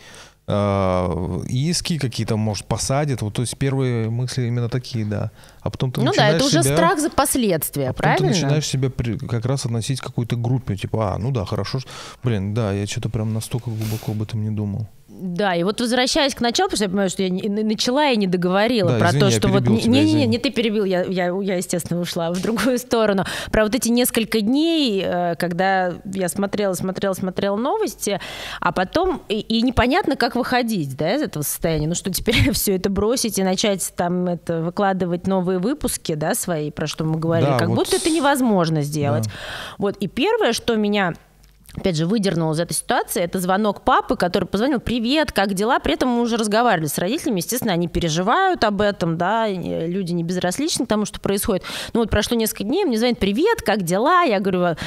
[0.47, 3.21] э, иски какие-то, может, посадят.
[3.21, 5.31] Вот, то есть первые мысли именно такие, да.
[5.61, 8.27] А потом ты ну да, это уже себя, страх за последствия, а правильно?
[8.27, 11.79] ты начинаешь себя при, как раз относить к какой-то группе, типа, а, ну да, хорошо.
[12.23, 14.87] Блин, да, я что-то прям настолько глубоко об этом не думал.
[15.17, 18.27] Да, и вот возвращаясь к началу, потому что я понимаю, что я начала и не
[18.27, 19.63] договорила да, про извини, то, что вот...
[19.63, 23.23] Не-не-не, не ты перебил, я, я, я, естественно, ушла в другую сторону.
[23.49, 28.19] Про вот эти несколько дней, э, когда я смотрела, смотрела, смотрела новости,
[28.59, 31.87] а потом и, и непонятно, как выходить да, из этого состояния.
[31.87, 36.71] Ну что, теперь все это бросить и начать там это, выкладывать новые выпуски, да, свои,
[36.71, 37.77] про что мы говорили, да, как вот...
[37.77, 39.25] будто это невозможно сделать.
[39.25, 39.31] Да.
[39.77, 41.13] Вот, и первое, что меня
[41.75, 45.79] опять же, выдернул из этой ситуации, это звонок папы, который позвонил, привет, как дела?
[45.79, 50.23] При этом мы уже разговаривали с родителями, естественно, они переживают об этом, да, люди не
[50.23, 51.63] безразличны к тому, что происходит.
[51.93, 54.23] Ну вот прошло несколько дней, мне звонит, привет, как дела?
[54.23, 54.77] Я говорю,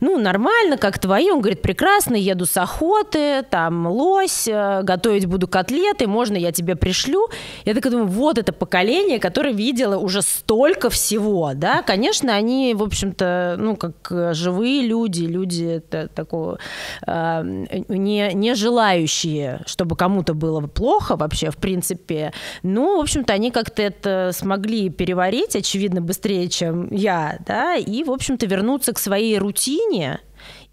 [0.00, 1.30] ну нормально, как твои?
[1.30, 6.76] Он говорит, прекрасно, еду с охоты, там лось, э, готовить буду котлеты, можно я тебе
[6.76, 7.28] пришлю?
[7.64, 12.82] Я так думаю, вот это поколение, которое видело уже столько всего, да, конечно, они, в
[12.82, 15.82] общем-то, ну, как э, живые люди, люди
[16.14, 16.58] такого такого
[17.06, 17.42] э,
[17.88, 22.32] не, не желающие, чтобы кому-то было плохо вообще, в принципе.
[22.62, 28.10] Ну, в общем-то, они как-то это смогли переварить, очевидно, быстрее, чем я, да, и, в
[28.10, 30.20] общем-то, вернуться к своей рутине,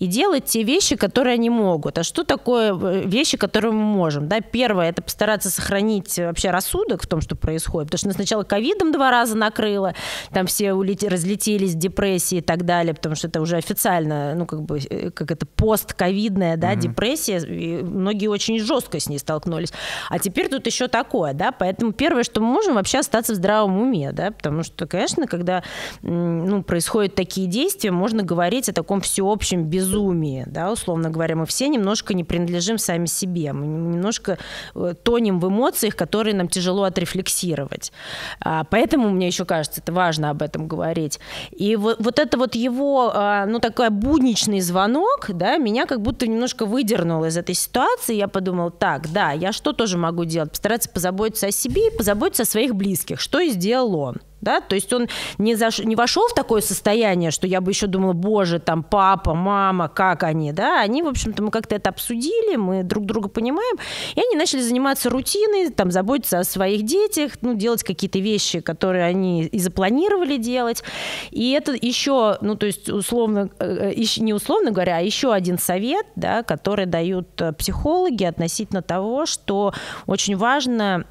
[0.04, 1.98] и делать те вещи, которые они могут.
[1.98, 4.28] А что такое э, вещи, которые мы можем?
[4.28, 7.90] Да, первое– это постараться сохранить вообще рассудок в том, что происходит.
[7.90, 9.96] Потому что сначала ковидом два раза накрыло,
[10.34, 14.64] там все улети, разлетелись, депрессии и так далее, потому что это уже официально, ну, как
[14.64, 16.80] бы, э, как это постковидная, да, mm-hmm.
[16.82, 19.72] депрессия, и многие очень жестко с ней столкнулись.
[20.10, 23.80] А теперь тут еще такое, да, поэтому первое, что мы можем, вообще остаться в здравом
[23.80, 25.64] уме, да, потому что, конечно, когда,
[26.02, 31.46] ну, происходят такие действия, можно говорить о таком всеобщем безумии безумие, да, условно говоря, мы
[31.46, 34.38] все немножко не принадлежим сами себе, мы немножко
[34.76, 37.92] э, тонем в эмоциях, которые нам тяжело отрефлексировать.
[38.40, 41.20] А, поэтому мне еще кажется, это важно об этом говорить.
[41.52, 46.28] И вот, вот это вот его, а, ну, такой будничный звонок, да, меня как будто
[46.28, 48.16] немножко выдернул из этой ситуации.
[48.16, 50.52] Я подумала, так, да, я что тоже могу делать?
[50.52, 53.20] Постараться позаботиться о себе и позаботиться о своих близких.
[53.20, 55.80] Что и сделал он да, то есть он не, заш...
[55.80, 60.24] не вошел в такое состояние, что я бы еще думала, боже, там папа, мама, как
[60.24, 63.78] они, да, они, в общем-то, мы как-то это обсудили, мы друг друга понимаем,
[64.16, 69.06] и они начали заниматься рутиной, там, заботиться о своих детях, ну, делать какие-то вещи, которые
[69.06, 70.84] они и запланировали делать,
[71.32, 75.58] и это еще, ну, то есть, условно, э, э, не условно говоря, а еще один
[75.58, 79.74] совет, да, который дают э, психологи относительно того, что
[80.06, 81.06] очень важно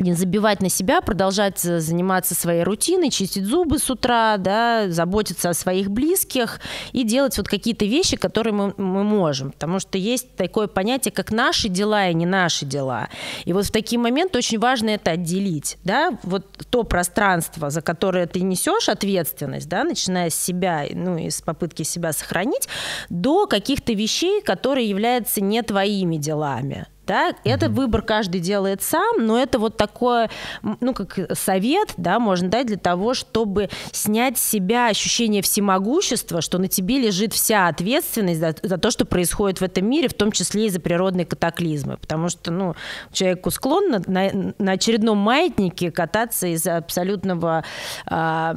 [0.00, 5.54] не забивать на себя, продолжать заниматься своей рутиной, чистить зубы с утра, да, заботиться о
[5.54, 6.60] своих близких
[6.92, 9.52] и делать вот какие-то вещи, которые мы, мы можем.
[9.52, 13.08] Потому что есть такое понятие, как наши дела и не наши дела.
[13.44, 15.78] И вот в такие моменты очень важно это отделить.
[15.84, 16.18] Да?
[16.22, 21.82] Вот то пространство, за которое ты несешь ответственность, да, начиная с себя, ну, из попытки
[21.82, 22.68] себя сохранить,
[23.10, 27.36] до каких-то вещей, которые являются не твоими делами да, mm-hmm.
[27.44, 30.30] это выбор каждый делает сам, но это вот такое,
[30.62, 36.58] ну, как совет, да, можно дать для того, чтобы снять с себя ощущение всемогущества, что
[36.58, 40.32] на тебе лежит вся ответственность за, за то, что происходит в этом мире, в том
[40.32, 42.74] числе и за природные катаклизмы, потому что, ну,
[43.12, 47.64] человеку склонно на, на очередном маятнике кататься из абсолютного,
[48.06, 48.54] а,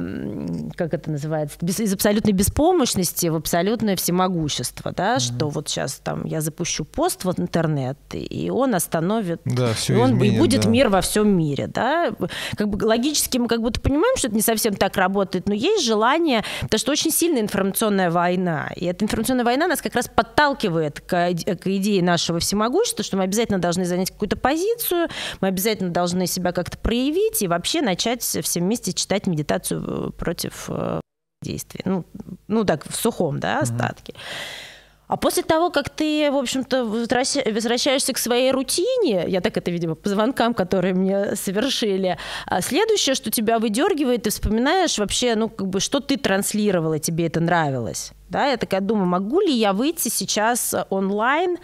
[0.76, 5.36] как это называется, без, из абсолютной беспомощности в абсолютное всемогущество, да, mm-hmm.
[5.36, 9.94] что вот сейчас там я запущу пост в интернет, и и он остановит, да, все
[9.94, 10.68] и, он, изменит, и будет да.
[10.68, 12.12] мир во всем мире, да.
[12.56, 15.84] Как бы логически мы как будто понимаем, что это не совсем так работает, но есть
[15.84, 21.00] желание, потому что очень сильная информационная война, и эта информационная война нас как раз подталкивает
[21.00, 25.08] к, к идее нашего всемогущества, что мы обязательно должны занять какую-то позицию,
[25.40, 31.00] мы обязательно должны себя как-то проявить и вообще начать все вместе читать медитацию против э,
[31.42, 31.82] действий.
[31.84, 32.04] Ну,
[32.46, 34.12] ну так, в сухом, да, остатке.
[34.12, 34.67] Mm-hmm.
[35.08, 39.94] А после того, как ты, в общем-то, возвращаешься к своей рутине, я так это, видимо,
[39.94, 45.66] по звонкам, которые мне совершили, а следующее, что тебя выдергивает, ты вспоминаешь вообще, ну, как
[45.66, 48.12] бы, что ты транслировала, тебе это нравилось.
[48.28, 51.56] Да, я такая думаю, могу ли я выйти сейчас онлайн,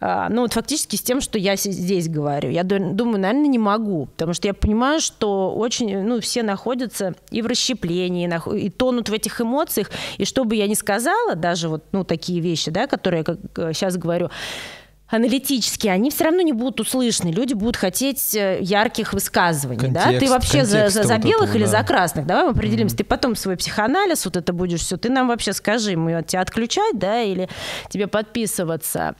[0.00, 2.50] ну вот фактически с тем, что я здесь говорю.
[2.50, 7.42] Я думаю, наверное, не могу, потому что я понимаю, что очень, ну, все находятся и
[7.42, 11.84] в расщеплении, и тонут в этих эмоциях, и что бы я ни сказала, даже вот,
[11.92, 14.30] ну, такие вещи, да, которые я как сейчас говорю,
[15.08, 17.28] аналитические, они все равно не будут услышаны.
[17.28, 19.80] Люди будут хотеть э, ярких высказываний.
[19.80, 20.18] Контекст, да?
[20.18, 21.70] Ты вообще за, за, за вот белых этого, или да.
[21.70, 22.26] за красных?
[22.26, 22.94] Давай мы определимся.
[22.94, 22.98] Мгм.
[22.98, 24.96] Ты потом свой психоанализ, вот это будешь все.
[24.96, 27.48] Ты нам вообще скажи, мы тебя отключать, да, или
[27.90, 29.14] тебе подписываться.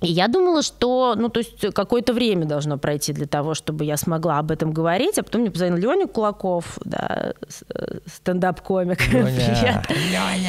[0.00, 3.96] И я думала, что, ну, то есть какое-то время должно пройти для того, чтобы я
[3.96, 7.32] смогла об этом говорить, а потом мне позвонил Леня Кулаков, да,
[7.74, 8.98] э, стендап-комик.
[9.10, 9.86] Привет.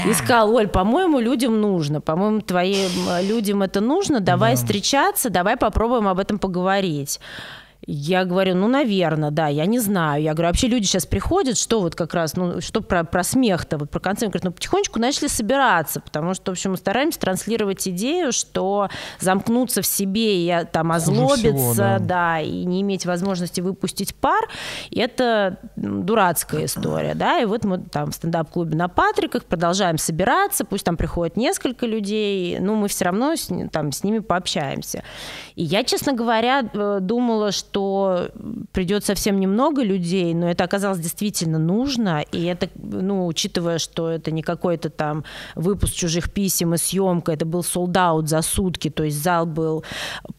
[0.05, 6.07] И сказал, Оль, по-моему, людям нужно, по-моему, твоим людям это нужно, давай встречаться, давай попробуем
[6.07, 7.19] об этом поговорить.
[7.89, 10.21] Я говорю, ну, наверное, да, я не знаю.
[10.21, 13.77] Я говорю, вообще люди сейчас приходят, что вот как раз, ну, что про, про смех-то,
[13.77, 14.27] вот про концерт.
[14.27, 18.89] Он говорит, ну, потихонечку начали собираться, потому что, в общем, мы стараемся транслировать идею, что
[19.21, 21.99] замкнуться в себе и а, там озлобиться, всего, да.
[21.99, 24.49] да, и не иметь возможности выпустить пар,
[24.91, 30.83] это дурацкая история, да, и вот мы там в стендап-клубе на Патриках продолжаем собираться, пусть
[30.83, 35.03] там приходит несколько людей, но мы все равно с, там, с ними пообщаемся.
[35.55, 37.76] И я, честно говоря, э, думала, что
[38.71, 44.31] придет совсем немного людей, но это оказалось действительно нужно, и это, ну, учитывая, что это
[44.31, 45.23] не какой-то там
[45.55, 47.97] выпуск чужих писем и съемка, это был солдат
[48.29, 49.83] за сутки, то есть зал был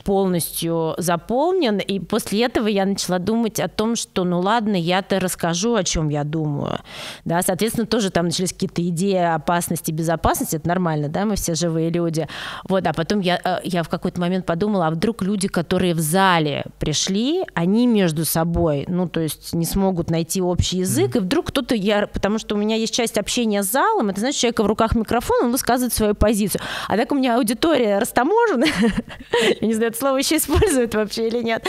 [0.05, 5.74] полностью заполнен, и после этого я начала думать о том, что, ну ладно, я-то расскажу,
[5.74, 6.79] о чем я думаю,
[7.24, 11.90] да, соответственно, тоже там начались какие-то идеи опасности, безопасности, это нормально, да, мы все живые
[11.90, 12.27] люди,
[12.68, 16.01] вот, а потом я, э, я в какой-то момент подумала, а вдруг люди, которые в
[16.01, 21.48] зале пришли, они между собой, ну, то есть не смогут найти общий язык, и вдруг
[21.48, 24.66] кто-то, я, потому что у меня есть часть общения с залом, это значит, человека в
[24.66, 28.66] руках микрофон, он высказывает свою позицию, а так у меня аудитория растаможена,
[29.60, 31.66] я не знаю, это слово еще используют вообще или нет,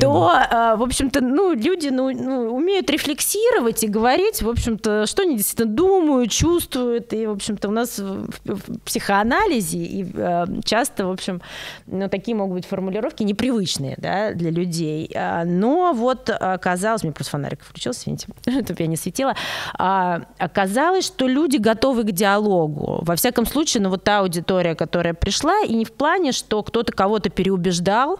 [0.00, 5.22] то, а, в общем-то, ну, люди ну, ну, умеют рефлексировать и говорить, в общем-то, что
[5.22, 7.12] они действительно думают, чувствуют.
[7.12, 11.40] И, в общем-то, у нас в, психоанализе и э, часто, в общем,
[11.86, 14.89] ну, такие могут быть формулировки непривычные да, для людей.
[15.14, 18.26] А, Но вот оказалось, мне просто фонарик включился, извините,
[18.64, 19.34] чтобы я не светила,
[19.78, 23.00] а, оказалось, что люди готовы к диалогу.
[23.02, 26.92] Во всяком случае, ну вот та аудитория, которая пришла, и не в плане, что кто-то
[26.92, 28.18] кого-то переубеждал,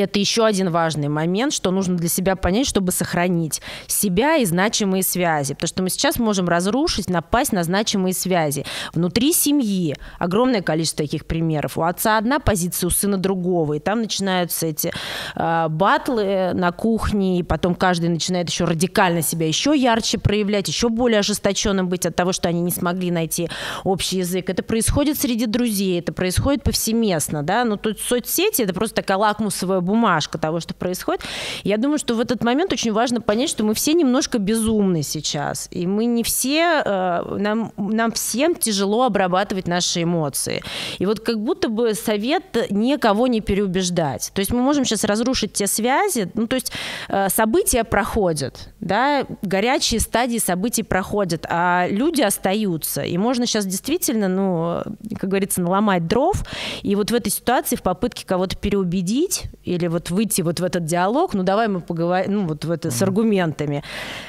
[0.00, 5.02] это еще один важный момент, что нужно для себя понять, чтобы сохранить себя и значимые
[5.02, 5.54] связи.
[5.54, 8.64] Потому что мы сейчас можем разрушить, напасть на значимые связи.
[8.92, 11.78] Внутри семьи огромное количество таких примеров.
[11.78, 13.74] У отца одна позиция, у сына другого.
[13.74, 14.92] И там начинаются эти
[15.34, 20.88] э, батлы на кухне, и потом каждый начинает еще радикально себя еще ярче проявлять, еще
[20.88, 23.48] более ожесточенным быть от того, что они не смогли найти
[23.84, 24.48] общий язык.
[24.48, 27.42] Это происходит среди друзей, это происходит повсеместно.
[27.42, 27.64] Да?
[27.64, 31.22] Ну, тут соцсети— это просто такая лакмусовая бумажка того, что происходит.
[31.64, 35.68] Я думаю, что в этот момент очень важно понять, что мы все немножко безумны сейчас.
[35.70, 40.62] И мы не все, э, нам, нам всем тяжело обрабатывать наши эмоции.
[40.98, 44.30] И вот как будто бы совет никого не переубеждать.
[44.34, 46.72] То есть мы можем сейчас разрушить те связи, ну то есть
[47.08, 53.02] э, события проходят, да, горячие стадии событий проходят, а люди остаются.
[53.02, 54.82] И можно сейчас действительно, ну,
[55.18, 56.42] как говорится, наломать дров.
[56.82, 60.84] И вот в этой ситуации в попытке кого-то переубедить или вот выйти вот в этот
[60.84, 63.82] диалог, ну давай мы поговорим, ну вот в это с аргументами,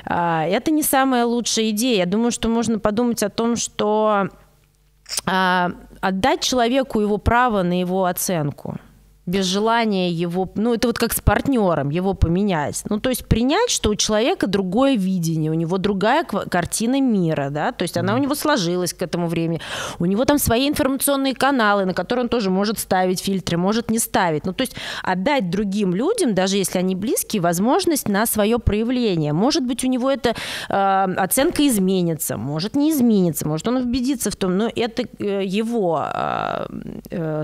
[0.05, 1.99] а, это не самая лучшая идея.
[1.99, 4.29] Я думаю, что можно подумать о том, что
[5.25, 8.77] а, отдать человеку его право на его оценку
[9.25, 12.83] без желания его, ну это вот как с партнером, его поменять.
[12.89, 17.71] Ну то есть принять, что у человека другое видение, у него другая картина мира, да,
[17.71, 19.61] то есть она у него сложилась к этому времени.
[19.99, 23.99] У него там свои информационные каналы, на которые он тоже может ставить фильтры, может не
[23.99, 24.45] ставить.
[24.45, 29.31] Ну то есть отдать другим людям, даже если они близкие, возможность на свое проявление.
[29.31, 30.35] Может быть у него эта
[30.67, 36.05] э, оценка изменится, может не изменится, может он убедится в том, но это э, его
[36.05, 36.65] э,
[37.09, 37.43] э,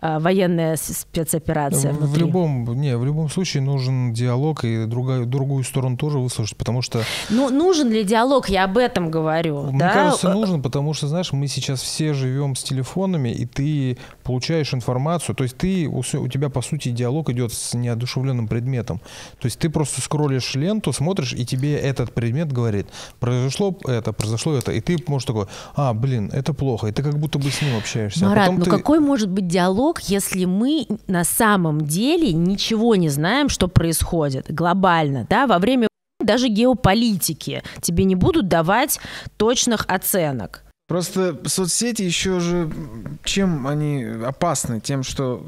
[0.00, 2.20] военная с- спецоперация В внутри.
[2.20, 7.02] любом, не, в любом случае нужен диалог и другая, другую сторону тоже выслушать, потому что
[7.28, 8.48] Ну, нужен ли диалог?
[8.48, 9.62] Я об этом говорю.
[9.70, 9.92] Мне да?
[9.92, 14.72] кажется, Э, нужен, потому что, знаешь, мы сейчас все живем с телефонами, и ты получаешь
[14.74, 15.34] информацию.
[15.34, 19.00] То есть ты, у тебя, по сути, диалог идет с неодушевленным предметом.
[19.40, 22.86] То есть ты просто скроллишь ленту, смотришь, и тебе этот предмет говорит,
[23.18, 27.18] произошло это, произошло это, и ты можешь такой, а, блин, это плохо, и ты как
[27.18, 28.26] будто бы с ним общаешься.
[28.26, 28.70] Марат, а ну ты...
[28.70, 35.26] какой может быть диалог, если мы на самом деле ничего не знаем, что происходит глобально,
[35.28, 35.88] да, во время
[36.20, 39.00] даже геополитики тебе не будут давать
[39.36, 40.62] точных оценок.
[40.86, 42.70] Просто соцсети еще же,
[43.24, 44.80] чем они опасны?
[44.80, 45.46] Тем, что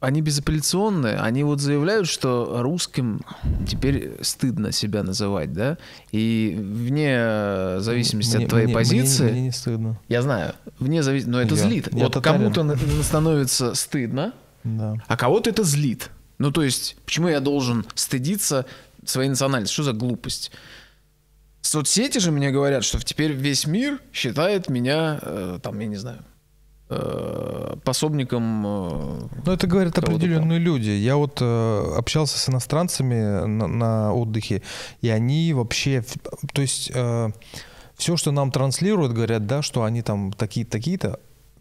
[0.00, 1.16] они безапелляционные.
[1.18, 3.20] Они вот заявляют, что русским
[3.68, 5.76] теперь стыдно себя называть, да?
[6.10, 9.30] И вне зависимости Мне- от твоей мне- мне- позиции...
[9.30, 10.00] Мне, не стыдно.
[10.08, 11.30] Я знаю, вне зависимости...
[11.30, 11.88] Но это Я- злит.
[11.92, 14.32] я вот кому-то становится стыдно,
[14.64, 14.94] Да.
[15.06, 16.10] а кого-то это злит.
[16.38, 18.64] Ну, то есть, почему я должен стыдиться
[19.04, 19.74] своей национальности?
[19.74, 20.50] Что за глупость?
[21.60, 26.24] Соцсети же мне говорят, что теперь весь мир считает меня, э, там, я не знаю,
[27.84, 28.66] пособником...
[28.66, 30.90] э, Ну, это говорят определенные люди.
[30.90, 34.62] Я вот э, общался с иностранцами на, на отдыхе,
[35.00, 36.04] и они вообще,
[36.52, 41.20] то есть все, что нам транслируют, говорят, да, что они там такие, такие-то,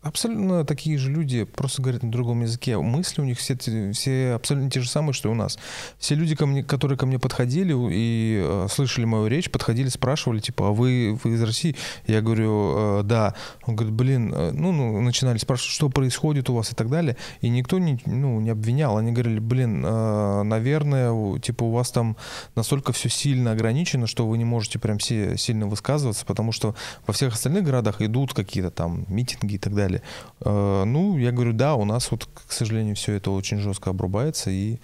[0.10, 2.78] абсолютно такие же люди, просто говорят на другом языке.
[2.78, 3.58] Мысли у них все,
[3.93, 5.58] все абсолютно те же самые, что и у нас.
[5.98, 10.39] Все люди, ко мне, которые ко мне подходили и э, слышали мою речь, подходили, спрашивали,
[10.39, 11.76] типа, а вы, вы из России?
[12.08, 13.36] Я говорю, «Э, да.
[13.65, 17.17] Он говорит, блин, э, ну, ну, начинали спрашивать, что происходит у вас и так далее.
[17.41, 18.98] И никто не, ну, не обвинял.
[18.98, 22.17] Они говорили, блин, э, наверное, типа, у вас там
[22.56, 27.13] настолько все сильно ограничено, что вы не можете прям все сильно высказываться, потому что во
[27.13, 29.98] всех остальных городах идут какие-то там митинги и так далее.
[30.41, 34.49] Э, Ну, я говорю, да, у нас вот, к сожалению, все это очень жестко обрубается
[34.51, 34.77] и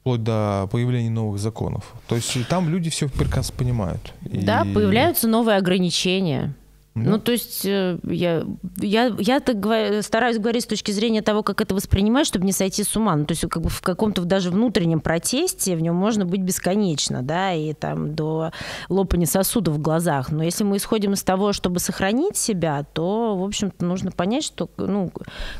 [0.00, 1.92] вплоть до появления новых законов.
[2.08, 4.14] То есть там люди все прекрасно понимают.
[4.22, 6.54] Да, И- появляются новые ограничения.
[6.96, 8.44] Ну, то есть э, я,
[8.78, 12.52] я, я так говорю- стараюсь говорить с точки зрения того, как это воспринимать, чтобы не
[12.52, 13.14] сойти с ума.
[13.14, 17.22] Ну, то есть как бы в каком-то даже внутреннем протесте в нем можно быть бесконечно,
[17.22, 18.50] да, и там до
[18.88, 20.32] лопания сосудов в глазах.
[20.32, 24.70] Но если мы исходим из того, чтобы сохранить себя, то, в общем-то, нужно понять, что
[24.78, 25.12] ну,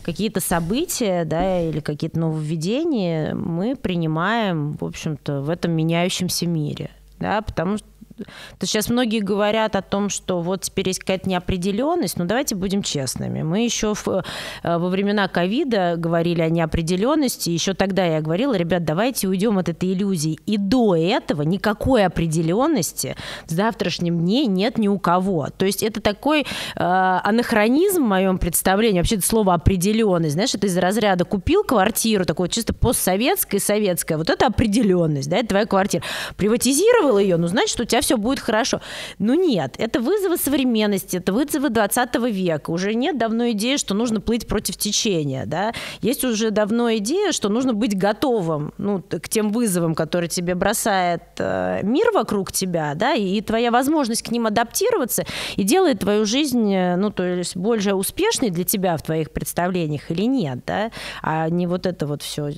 [0.03, 7.42] какие-то события, да, или какие-то нововведения мы принимаем, в общем-то, в этом меняющемся мире, да,
[7.42, 12.24] потому что то сейчас многие говорят о том, что вот теперь есть какая-то неопределенность, но
[12.24, 13.42] давайте будем честными.
[13.42, 14.22] Мы еще в, э,
[14.62, 19.92] во времена ковида говорили о неопределенности, еще тогда я говорила, ребят, давайте уйдем от этой
[19.92, 20.38] иллюзии.
[20.46, 25.48] И до этого никакой определенности в завтрашнем дне нет ни у кого.
[25.57, 26.44] То есть это такой э,
[26.76, 32.48] анахронизм в моем представлении, вообще это слово определенность, знаешь, это из разряда купил квартиру, такой
[32.48, 36.02] чисто постсоветская, советская, вот это определенность, да, это твоя квартира.
[36.37, 38.81] Приватизировал ее, ну, значит, у тебя все будет хорошо.
[39.19, 42.71] Ну, нет, это вызовы современности, это вызовы 20 века.
[42.71, 45.73] Уже нет давно идеи, что нужно плыть против течения, да.
[46.03, 51.23] Есть уже давно идея, что нужно быть готовым, ну, к тем вызовам, которые тебе бросает
[51.38, 55.25] э, мир вокруг тебя, да, и твоя возможность к ним адаптироваться
[55.57, 60.12] и делает твою жизнь, э, ну, то есть более успешной для тебя в твоих представлениях
[60.12, 60.92] или нет, да,
[61.23, 62.51] а не вот это вот все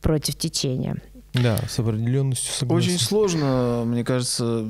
[0.00, 0.96] против течения.
[1.32, 2.88] Да, с определенностью согласен.
[2.88, 4.66] Очень сложно, мне кажется.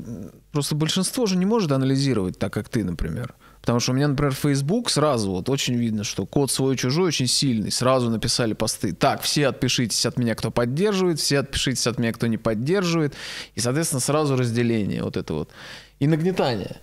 [0.53, 3.35] Просто большинство же не может анализировать так, как ты, например.
[3.61, 7.71] Потому что у меня, например, Facebook сразу вот очень видно, что код свой-чужой очень сильный.
[7.71, 8.93] Сразу написали посты.
[8.93, 13.15] Так, все отпишитесь от меня, кто поддерживает, все отпишитесь от меня, кто не поддерживает.
[13.55, 15.51] И, соответственно, сразу разделение вот это вот.
[15.99, 16.81] И нагнетание.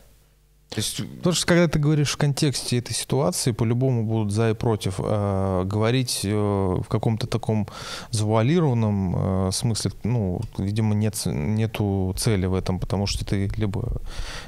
[0.69, 4.53] То есть Потому что когда ты говоришь в контексте этой ситуации, по-любому будут за и
[4.53, 4.99] против.
[4.99, 7.67] Э, говорить э, в каком-то таком
[8.11, 14.01] завуалированном э, смысле, ну, видимо, нет, нету цели в этом, потому что ты либо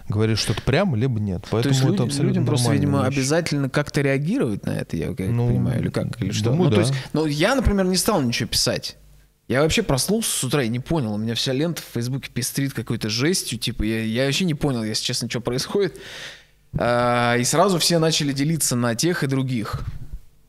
[0.08, 1.46] говоришь что-то прямо, либо нет.
[1.50, 3.18] Поэтому То есть это люди- абсолютно людям просто, видимо, вещь.
[3.18, 6.52] обязательно как-то реагировать на это, я как Ну, понимаю, или как, или что.
[6.52, 6.82] думаю, ну, то да.
[6.82, 8.98] есть, ну, я, например, не стал ничего писать.
[9.50, 11.16] Я вообще проснулся с утра и не понял.
[11.16, 13.58] У меня вся лента в Фейсбуке пестрит какой-то жестью.
[13.58, 16.00] Типа, я, я вообще не понял, если честно, что происходит.
[16.78, 19.82] А, и сразу все начали делиться на тех и других.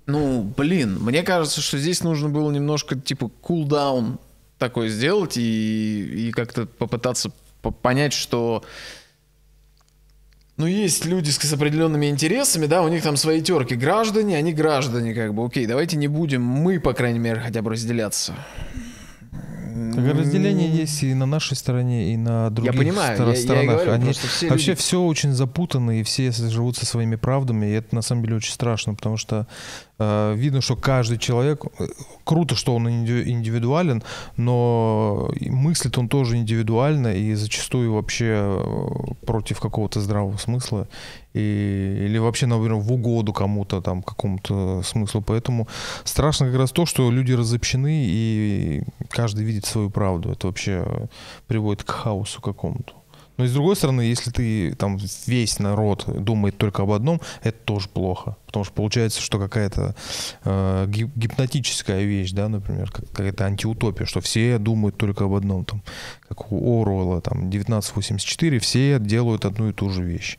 [0.04, 4.18] Ну, блин, мне кажется, что здесь нужно было немножко, типа, кулдаун
[4.58, 7.32] такой сделать и, и как-то попытаться
[7.62, 8.64] по- понять, что
[10.58, 13.76] ну, есть люди с, с определенными интересами, да, у них там свои терки.
[13.76, 17.70] Граждане, они граждане, как бы, окей, давайте не будем мы, по крайней мере, хотя бы
[17.70, 18.34] разделяться.
[19.94, 23.74] Так разделение есть и на нашей стороне, и на других понимаю, стор- я- я сторонах.
[23.76, 27.66] говорю, Они просто все вообще люди- все очень запутано, и все живут со своими правдами,
[27.66, 29.46] и это на самом деле очень страшно, потому что
[30.02, 31.86] э, видно, что каждый человек, э,
[32.24, 34.02] круто, что он инди- индивидуален,
[34.36, 40.88] но мыслит он тоже индивидуально и зачастую вообще э, против какого-то здравого смысла
[41.34, 45.22] и, или вообще, например, в угоду кому-то там какому-то смыслу.
[45.22, 45.68] Поэтому
[46.04, 50.32] страшно как раз то, что люди разобщены и каждый видит свою правду.
[50.32, 51.08] Это вообще
[51.46, 52.94] приводит к хаосу какому-то.
[53.36, 57.56] Но и с другой стороны, если ты там весь народ думает только об одном, это
[57.64, 58.36] тоже плохо.
[58.50, 59.94] Потому что получается, что какая-то
[60.42, 65.64] э, гип- гипнотическая вещь, да, например, как- какая-то антиутопия, что все думают только об одном,
[65.64, 65.84] там,
[66.28, 70.38] как у Оруэлла, там, 1984, все делают одну и ту же вещь.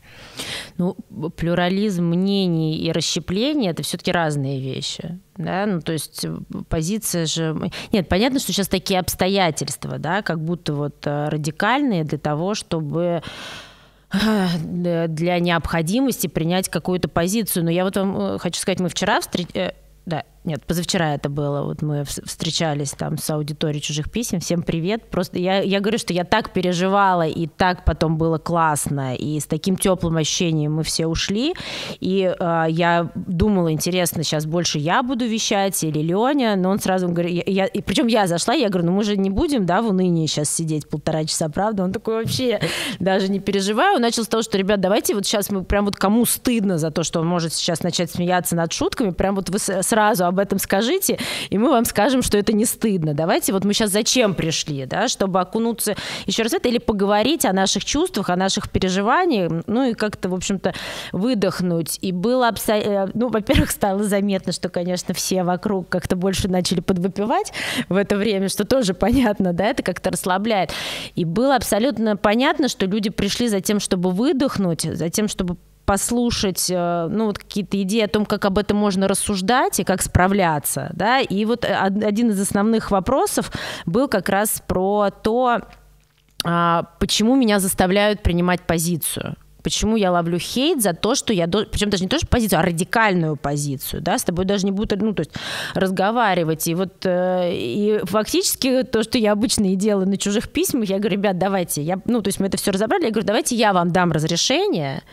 [0.78, 0.96] Ну,
[1.38, 5.18] плюрализм мнений и расщепление это все-таки разные вещи.
[5.38, 5.66] Да?
[5.66, 6.36] Ну, то есть э,
[6.68, 7.72] позиция же...
[7.94, 13.24] Нет, понятно, что сейчас такие обстоятельства, да, как будто вот э, радикальные для того, чтобы
[14.12, 17.66] для необходимости принять какую-то позицию.
[17.66, 19.74] Но я вот вам э, хочу сказать, мы вчера встретились...
[20.06, 21.62] Да, нет, позавчера это было.
[21.64, 24.40] Вот мы вс- встречались там с аудиторией чужих писем.
[24.40, 25.10] Всем привет.
[25.10, 29.46] Просто я, я говорю, что я так переживала, и так потом было классно, и с
[29.46, 31.54] таким теплым ощущением мы все ушли.
[32.00, 37.08] И э, я думала, интересно, сейчас больше я буду вещать или Леня, но он сразу
[37.08, 39.84] говорит, я, я- и причем я зашла, я говорю, ну мы же не будем, да,
[39.84, 41.84] в унынии сейчас сидеть полтора часа, правда?
[41.84, 42.60] Он такой вообще
[43.00, 43.98] даже не переживаю.
[43.98, 46.90] Он начал с того, что, ребят, давайте вот сейчас мы прям вот кому стыдно за
[46.90, 50.60] то, что он может сейчас начать смеяться над шутками, прям вот вы сразу об этом
[50.60, 51.20] скажите,
[51.50, 53.14] и мы вам скажем, что это не стыдно.
[53.14, 57.46] Давайте вот мы сейчас зачем пришли, да, чтобы окунуться еще раз в это или поговорить
[57.46, 60.74] о наших чувствах, о наших переживаниях, ну и как-то, в общем-то,
[61.12, 62.00] выдохнуть.
[62.02, 67.54] И было абсолютно, ну, во-первых, стало заметно, что, конечно, все вокруг как-то больше начали подвыпивать
[67.90, 70.72] в это время, что тоже понятно, да, это как-то расслабляет.
[71.16, 76.70] И было абсолютно понятно, что люди пришли за тем, чтобы выдохнуть, за тем, чтобы послушать,
[76.70, 80.90] э, ну, вот какие-то идеи о том, как об этом можно рассуждать и как справляться,
[80.94, 83.52] да, и вот э, од- один из основных вопросов
[83.86, 85.62] был как раз про то,
[86.44, 89.36] а, почему меня заставляют принимать позицию.
[89.64, 91.48] Почему я ловлю хейт за то, что я...
[91.48, 95.00] Причем даже не то, что позицию, а радикальную позицию, да, с тобой даже не будут,
[95.02, 95.32] ну, то есть
[95.76, 96.68] разговаривать.
[96.68, 100.98] И вот э, и фактически то, что я обычно и делаю на чужих письмах, я
[100.98, 103.74] говорю, ребят, давайте, я, ну, то есть мы это все разобрали, я говорю, давайте я
[103.74, 105.04] вам дам разрешение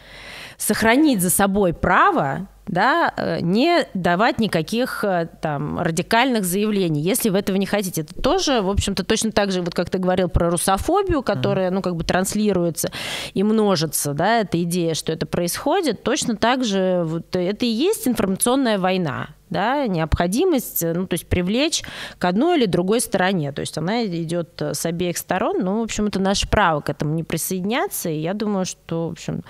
[0.58, 7.38] сохранить за собой право да, э, не давать никаких э, там радикальных заявлений, если вы
[7.38, 8.02] этого не хотите.
[8.02, 11.82] Это тоже, в общем-то, точно так же, вот как ты говорил про русофобию, которая, ну,
[11.82, 12.90] как бы транслируется
[13.34, 18.06] и множится, да, эта идея, что это происходит, точно так же вот это и есть
[18.06, 21.82] информационная война, да, необходимость, э, ну, то есть привлечь
[22.18, 23.52] к одной или другой стороне.
[23.52, 25.60] То есть она идет с обеих сторон.
[25.60, 28.10] Ну, в общем, это наше право к этому не присоединяться.
[28.10, 29.42] И я думаю, что, в общем,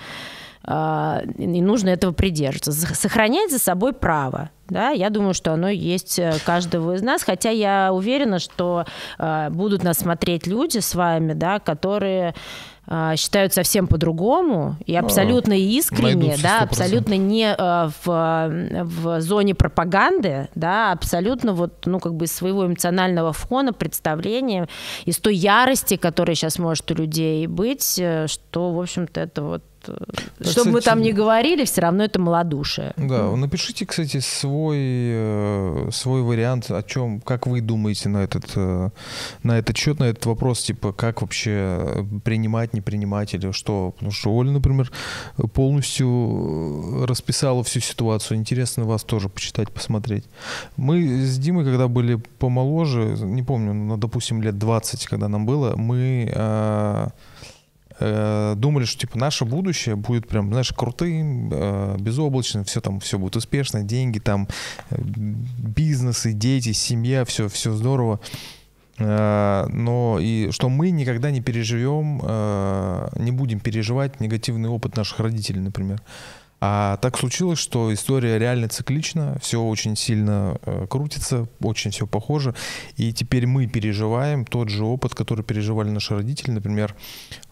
[0.69, 2.71] и нужно этого придерживаться.
[2.71, 4.51] Сохранять за собой право.
[4.69, 8.85] Да, я думаю, что оно есть э, каждого из нас, хотя я уверена, что
[9.17, 12.35] э, будут нас смотреть люди с вами, да, которые
[12.85, 16.63] э, считают совсем по-другому и абсолютно искренне, да, 100%.
[16.65, 22.67] абсолютно не э, в, в зоне пропаганды, да, абсолютно вот, ну, как бы из своего
[22.67, 24.67] эмоционального фона, представления,
[25.05, 27.93] из той ярости, которая сейчас может у людей быть,
[28.27, 32.19] что, в общем-то, это вот э, что бы мы там ни говорили, все равно это
[32.19, 32.93] малодушие.
[32.97, 38.89] Да, напишите, кстати, свой, э, свой вариант, о чем, как вы думаете на этот, э,
[39.43, 43.91] на этот счет, на этот вопрос, типа, как вообще принимать, не принимать или что.
[43.91, 44.91] Потому что Оля, например,
[45.53, 48.37] полностью расписала всю ситуацию.
[48.37, 50.25] Интересно вас тоже почитать, посмотреть.
[50.77, 55.75] Мы с Димой, когда были помоложе, не помню, ну, допустим, лет 20, когда нам было,
[55.75, 57.11] мы
[57.99, 63.17] э, думали, что типа наше будущее будет прям, знаешь, крутым, э, безоблачным, все там, все
[63.17, 64.47] будет успешно, деньги там,
[64.89, 68.19] э, бизнесы, дети, семья, все, все здорово.
[68.97, 72.19] Э, Но и что мы никогда не переживем,
[73.23, 76.01] не будем переживать негативный опыт наших родителей, например.
[76.61, 82.53] А так случилось, что история реально циклична, все очень сильно э, крутится, очень все похоже.
[82.97, 86.95] И теперь мы переживаем тот же опыт, который переживали наши родители, например,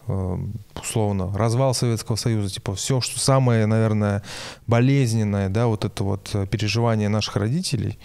[0.08, 0.38] э,
[0.78, 4.22] условно, развал Советского Союза, типа все, что самое, наверное,
[4.66, 7.98] болезненное, да, вот это вот э, переживание наших родителей,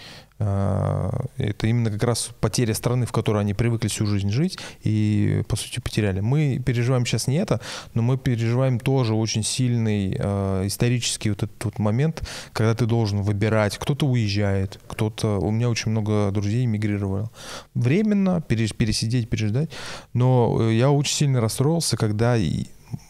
[1.37, 5.55] Это именно как раз потеря страны, в которой они привыкли всю жизнь жить и, по
[5.55, 6.19] сути, потеряли.
[6.19, 7.61] Мы переживаем сейчас не это,
[7.93, 13.21] но мы переживаем тоже очень сильный э, исторический вот этот вот момент, когда ты должен
[13.21, 13.77] выбирать.
[13.77, 15.39] Кто-то уезжает, кто-то...
[15.39, 17.31] У меня очень много друзей эмигрировало.
[17.73, 19.69] Временно пере- пересидеть, переждать.
[20.13, 22.37] Но э, я очень сильно расстроился, когда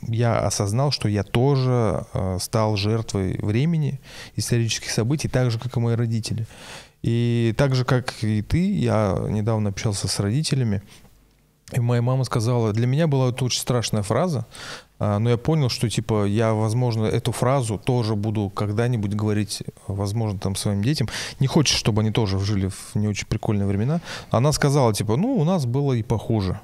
[0.07, 3.99] я осознал, что я тоже э, стал жертвой времени,
[4.36, 6.45] исторических событий, так же, как и мои родители.
[7.04, 10.82] И так же, как и ты, я недавно общался с родителями,
[11.72, 14.45] и моя мама сказала, для меня была это очень страшная фраза,
[14.99, 20.39] а, но я понял, что типа я, возможно, эту фразу тоже буду когда-нибудь говорить, возможно,
[20.39, 21.10] там своим детям.
[21.39, 24.01] Не хочешь, чтобы они тоже жили в не очень прикольные времена.
[24.30, 26.60] Она сказала, типа, ну, у нас было и похуже.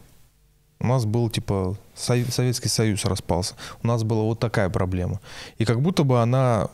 [0.80, 3.56] У нас был, типа, Со- Советский Союз распался.
[3.84, 5.20] У нас была вот такая проблема.
[5.58, 6.70] И как будто бы она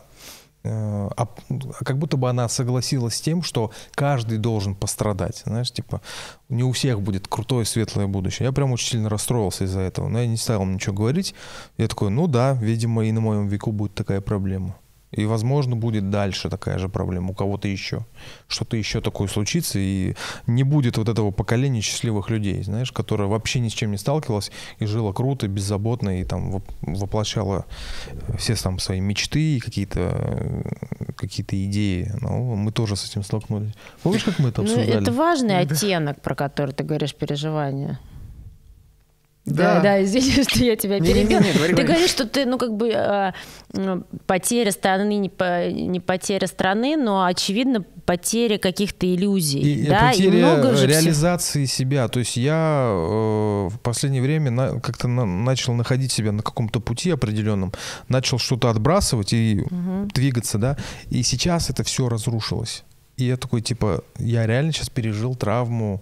[0.65, 1.39] об-
[1.83, 5.43] как будто бы она согласилась с тем, что каждый должен пострадать.
[5.45, 6.01] Знаешь, типа,
[6.49, 8.45] не у всех будет крутое светлое будущее.
[8.47, 10.07] Я прям очень сильно расстроился из-за этого.
[10.07, 11.33] Но я не стал ничего говорить.
[11.77, 14.75] Я такой, ну да, видимо, и на моем веку будет такая проблема.
[15.15, 18.05] И, возможно, будет дальше такая же проблема у кого-то еще.
[18.47, 20.15] Что-то еще такое случится, и
[20.47, 24.51] не будет вот этого поколения счастливых людей, знаешь, которое вообще ни с чем не сталкивалось
[24.79, 27.65] и жило круто, беззаботно, и там воп- воплощало
[28.37, 30.61] все там свои мечты и какие-то э,
[31.15, 32.11] какие-то идеи.
[32.21, 33.73] Ну, мы тоже с этим столкнулись.
[34.03, 35.01] Помнишь, как мы это Ну, обсуждали?
[35.01, 37.99] это важный оттенок, про который ты говоришь, переживания.
[39.45, 39.75] Да.
[39.75, 41.37] Да, да, извини, что я тебя перебил.
[41.39, 41.83] говори, Ты говори.
[41.83, 43.31] говоришь, что ты, ну, как бы э,
[44.25, 49.59] потеря страны, не, по- не потеря страны, но, очевидно, потеря каких-то иллюзий.
[49.59, 52.07] И да, потеря много же реализации себя.
[52.07, 56.79] То есть я э, в последнее время на- как-то на- начал находить себя на каком-то
[56.79, 57.71] пути определенном,
[58.09, 59.63] начал что-то отбрасывать и
[60.13, 60.77] двигаться, да.
[61.09, 62.83] И сейчас это все разрушилось.
[63.17, 66.01] И я такой, типа, я реально сейчас пережил травму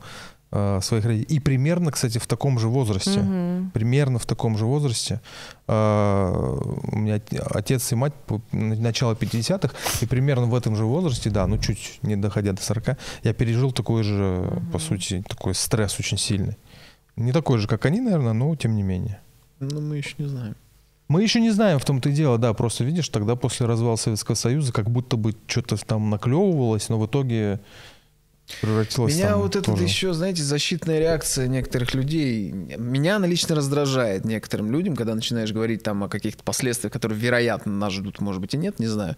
[0.55, 1.35] э, своих родителей.
[1.37, 3.19] И примерно, кстати, в таком же возрасте.
[3.19, 3.71] Мгм.
[3.73, 5.19] Примерно в таком же возрасте.
[5.67, 6.57] э,
[6.91, 8.13] у меня от- отец и мать
[8.51, 12.97] начало 50-х, и примерно в этом же возрасте, да, ну чуть не доходя до 40,
[13.23, 16.57] я пережил такой же, по сути, такой стресс очень сильный.
[17.15, 19.19] Не такой же, как они, наверное, но тем не менее.
[19.59, 20.55] Ну, мы еще не знаем.
[21.07, 24.35] Мы еще не знаем, в том-то и дело, да, просто видишь, тогда после развала Советского
[24.35, 27.59] Союза как будто бы что-то там наклевывалось, но в итоге
[28.61, 32.51] превратилось Меня вот это еще, знаете, защитная реакция некоторых людей.
[32.51, 37.71] Меня она лично раздражает некоторым людям, когда начинаешь говорить там о каких-то последствиях, которые, вероятно,
[37.71, 39.15] нас ждут, может быть, и нет, не знаю.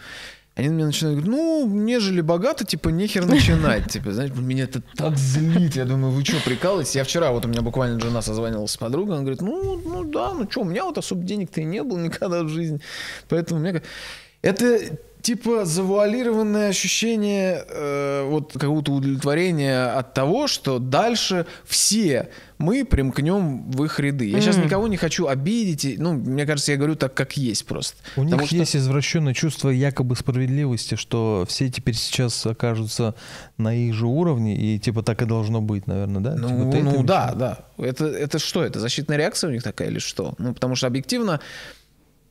[0.56, 3.88] Они на меня начинают говорить, ну, нежели богато, типа, нехер начинать.
[3.92, 5.76] Типа, знаете, меня это так злит.
[5.76, 6.96] Я думаю, вы что, прикалываетесь?
[6.96, 10.34] Я вчера, вот у меня буквально жена созванивалась с подругой, она говорит, ну, ну да,
[10.34, 12.80] ну что, у меня вот особо денег-то и не было никогда в жизни.
[13.28, 13.82] Поэтому мне...
[14.42, 23.72] Это типа завуалированное ощущение э, вот какого-то удовлетворения от того, что дальше все мы примкнем
[23.72, 24.30] в их ряды.
[24.30, 25.84] Я сейчас никого не хочу обидеть.
[25.84, 27.98] и, Ну, мне кажется, я говорю так, как есть просто.
[28.16, 33.16] У них Потому что- есть извращенное чувство якобы справедливости, что все теперь сейчас окажутся
[33.58, 36.36] на их же уровне, и типа так и должно быть, наверное, да?
[36.36, 37.58] Ну, Типа ну да, да.
[37.80, 38.64] Это, это что?
[38.64, 40.36] Это защитная реакция у них такая или что?
[40.38, 41.42] Ну, потому что объективно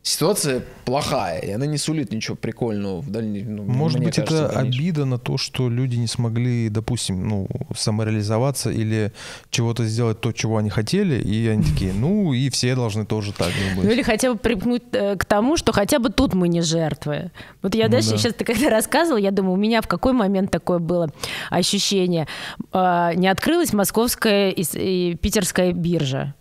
[0.04, 3.56] ситуация плохая, и она не сулит ничего прикольного в дальнейшем.
[3.56, 8.70] Ну, Может быть, кажется, это обида на то, что люди не смогли, допустим, ну, самореализоваться
[8.70, 9.12] или
[9.48, 13.48] чего-то сделать то, чего они хотели, и они такие, ну, и все должны тоже так
[13.48, 13.92] же Ну быть.
[13.92, 17.30] или хотя бы примкнуть э, к тому, что хотя бы тут мы не жертвы.
[17.62, 18.18] Вот я Ну дальше, да.
[18.18, 21.08] сейчас ты когда рассказывал, я думаю, у меня в какой момент такое было
[21.48, 22.28] ощущение?
[22.72, 26.34] А, не открылась московская и, и питерская биржа.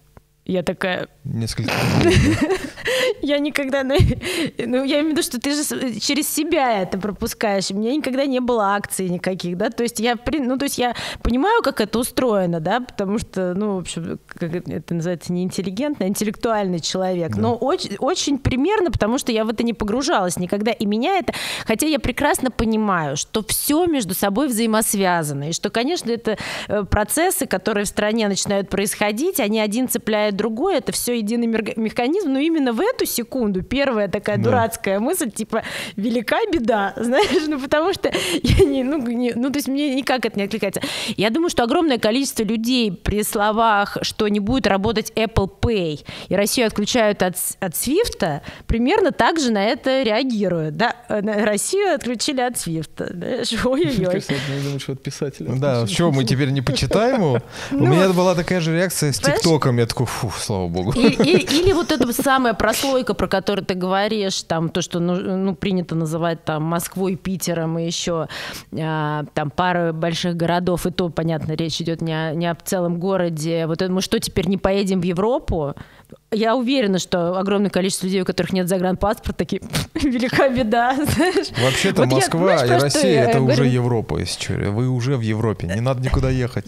[0.45, 1.71] Я такая, Несколько.
[3.21, 3.83] я никогда...
[4.65, 7.71] Ну, я имею в виду, что ты же через себя это пропускаешь.
[7.71, 10.95] У меня никогда не было акций никаких, да, то есть я, ну, то есть я
[11.21, 16.07] понимаю, как это устроено, да, потому что, ну, в общем, как это- называется, не интеллигентный,
[16.07, 20.71] а интеллектуальный человек, но очень, очень примерно, потому что я в это не погружалась никогда,
[20.71, 21.33] и меня это,
[21.65, 27.45] хотя я прекрасно понимаю, что все между собой взаимосвязано, и что, конечно, это э, процессы,
[27.45, 32.72] которые в стране начинают происходить, они один цепляет другой, это все единый механизм, но именно
[32.73, 34.43] в эту секунду первая такая Да.
[34.43, 35.63] дурацкая мысль, типа,
[35.95, 38.11] велика беда, знаешь, ну потому что
[38.41, 40.81] я не, ну, не- ну то есть мне никак это не откликается.
[41.17, 46.35] Я думаю, что огромное количество людей при словах, что не будет работать Apple Pay, и
[46.35, 52.57] Россию отключают от, от Свифта, примерно так же на это реагируют, да, Россию отключили от
[52.57, 54.23] Свифта, знаешь, ой-ой-ой.
[54.27, 55.51] Я думаю, что от писателя.
[55.55, 57.39] Да, что, мы теперь не почитаем его?
[57.71, 59.33] У меня была такая же реакция с Ну?
[59.33, 59.77] ТикТоком.
[59.77, 60.91] Я такой, фу, слава богу.
[60.93, 65.95] Или вот эта самая прослойка, про которую ты говоришь, там то, что ну, ну, принято
[65.95, 68.29] называть там Москвой, Питером и еще
[68.79, 73.01] а, там пара больших городов, и то, понятно, речь идет не о, не о целом
[73.01, 73.67] городе.
[73.67, 75.75] Вот это мы что, теперь не поедем в Европу?
[76.31, 79.61] Я уверена, что огромное количество людей, у которых нет загранпаспорта, такие,
[79.95, 80.95] велика беда.
[81.61, 84.53] Вообще-то Вот я- Москва знаешь, и Россия я это уже Европа, если что.
[84.71, 86.67] Вы уже в Европе, не надо никуда ехать.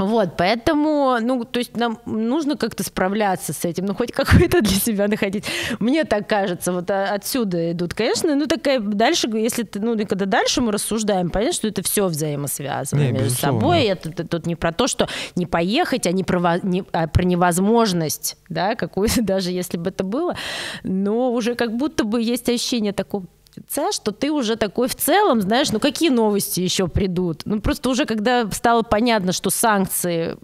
[0.00, 4.74] Вот, поэтому, ну, то есть нам нужно как-то справляться с этим, ну, хоть какой-то для
[4.76, 5.44] себя находить.
[5.78, 10.24] Мне так кажется, вот а- отсюда идут, конечно, ну, такая дальше, если ты, ну, когда
[10.24, 13.60] дальше мы рассуждаем, понятно, что это все взаимосвязано Не, между безусловно.
[13.60, 13.84] собой.
[13.84, 17.22] Это, это тут не про то, что не поехать, а, не про, не- а про
[17.24, 20.34] невозможность, да, какую-то, даже если бы это было,
[20.82, 23.26] но уже как будто бы есть ощущение такого
[23.68, 27.42] ц, что ты уже такой в целом, знаешь, ну какие новости еще придут?
[27.44, 30.36] Ну просто уже когда стало понятно, что санкции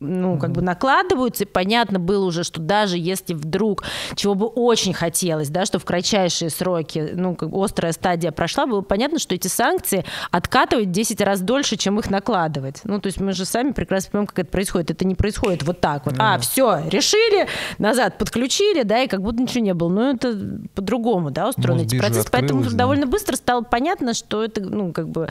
[0.00, 4.92] ну, как бы накладываются, и понятно было уже, что даже если вдруг, чего бы очень
[4.92, 9.34] хотелось, да, что в кратчайшие сроки, ну, как бы острая стадия прошла, было понятно, что
[9.34, 12.80] эти санкции откатывать в 10 раз дольше, чем их накладывать.
[12.84, 14.90] Ну, то есть мы же сами прекрасно понимаем, как это происходит.
[14.90, 16.14] Это не происходит вот так вот.
[16.18, 19.88] А, все, решили, назад подключили, да, и как будто ничего не было.
[19.88, 20.38] Но это
[20.74, 22.28] по-другому, да, устроены эти процессы.
[22.30, 22.70] Поэтому да.
[22.70, 25.28] довольно быстро стало понятно, что это, ну, как бы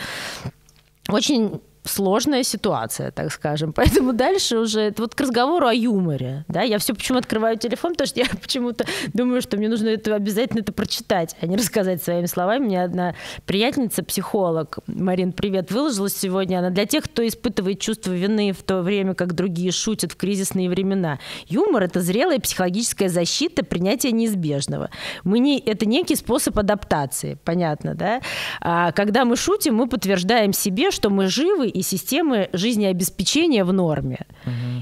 [1.10, 3.74] очень сложная ситуация, так скажем.
[3.76, 6.46] Поэтому дальше уже это вот к разговору о юморе.
[6.48, 6.62] Да?
[6.62, 10.60] Я все почему открываю телефон, потому что я почему-то думаю, что мне нужно это обязательно
[10.60, 12.66] это прочитать, а не рассказать своими словами.
[12.66, 13.16] Меня одна
[13.46, 16.60] приятельница, психолог, Марин, привет, выложилась сегодня.
[16.60, 20.70] Она для тех, кто испытывает чувство вины в то время, как другие шутят в кризисные
[20.70, 21.20] времена.
[21.48, 24.90] Юмор— это зрелая психологическая защита принятия неизбежного.
[25.24, 28.22] Мы не, это некий способ адаптации, понятно, да?
[28.60, 34.20] А когда мы шутим, мы подтверждаем себе, что мы живы и системы жизнеобеспечения в норме.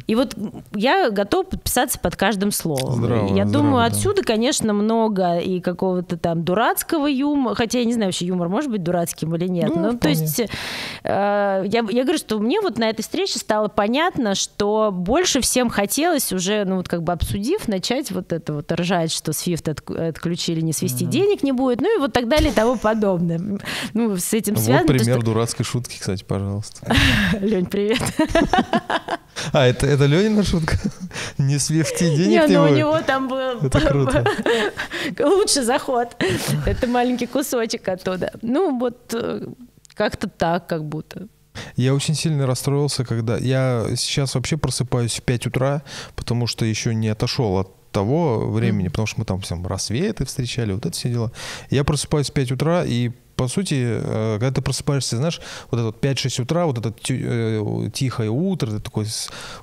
[0.07, 0.35] И вот
[0.73, 2.93] я готова подписаться под каждым словом.
[2.95, 3.95] Здраво, я здраво, думаю, да.
[3.95, 8.71] отсюда, конечно, много и какого-то там дурацкого юмора, хотя я не знаю, вообще юмор может
[8.71, 9.71] быть дурацким или нет.
[9.75, 10.47] Ну, Ну, то есть э,
[11.03, 16.31] я, я говорю, что мне вот на этой встрече стало понятно, что больше всем хотелось
[16.33, 20.61] уже, ну вот как бы обсудив, начать вот это вот ржать, что SWIFT отк- отключили,
[20.61, 23.39] не свести денег не будет, ну и вот так далее и тому подобное.
[23.93, 24.87] Ну, с этим Вот связано.
[24.87, 26.78] то, пример что- дурацкой шутки, кстати, пожалуйста.
[27.41, 28.01] Лень, привет.
[29.53, 30.77] А, это, это Ленина шутка?
[31.37, 34.25] Не свифти Не, денег не ну у него там был Это круто.
[35.17, 36.09] лучший заход.
[36.65, 38.33] Это маленький кусочек оттуда.
[38.41, 39.47] Ну, вот э,
[39.93, 41.29] как-то так, как будто.
[41.77, 43.37] Я очень сильно расстроился, когда...
[43.37, 45.83] Я сейчас вообще просыпаюсь в 5 утра,
[46.17, 50.73] потому что еще не отошел от того времени, потому что мы там всем рассветы встречали,
[50.73, 51.31] вот это все дела.
[51.69, 55.39] Я просыпаюсь в 5 утра, и по сути, э, когда ты просыпаешься, знаешь,
[55.71, 59.05] вот это вот 5-6 утра, вот это э, тихое утро, ты такой,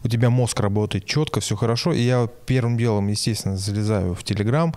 [0.02, 4.74] у тебя мозг работает четко, все хорошо, и я первым делом, естественно, залезаю в Телеграм,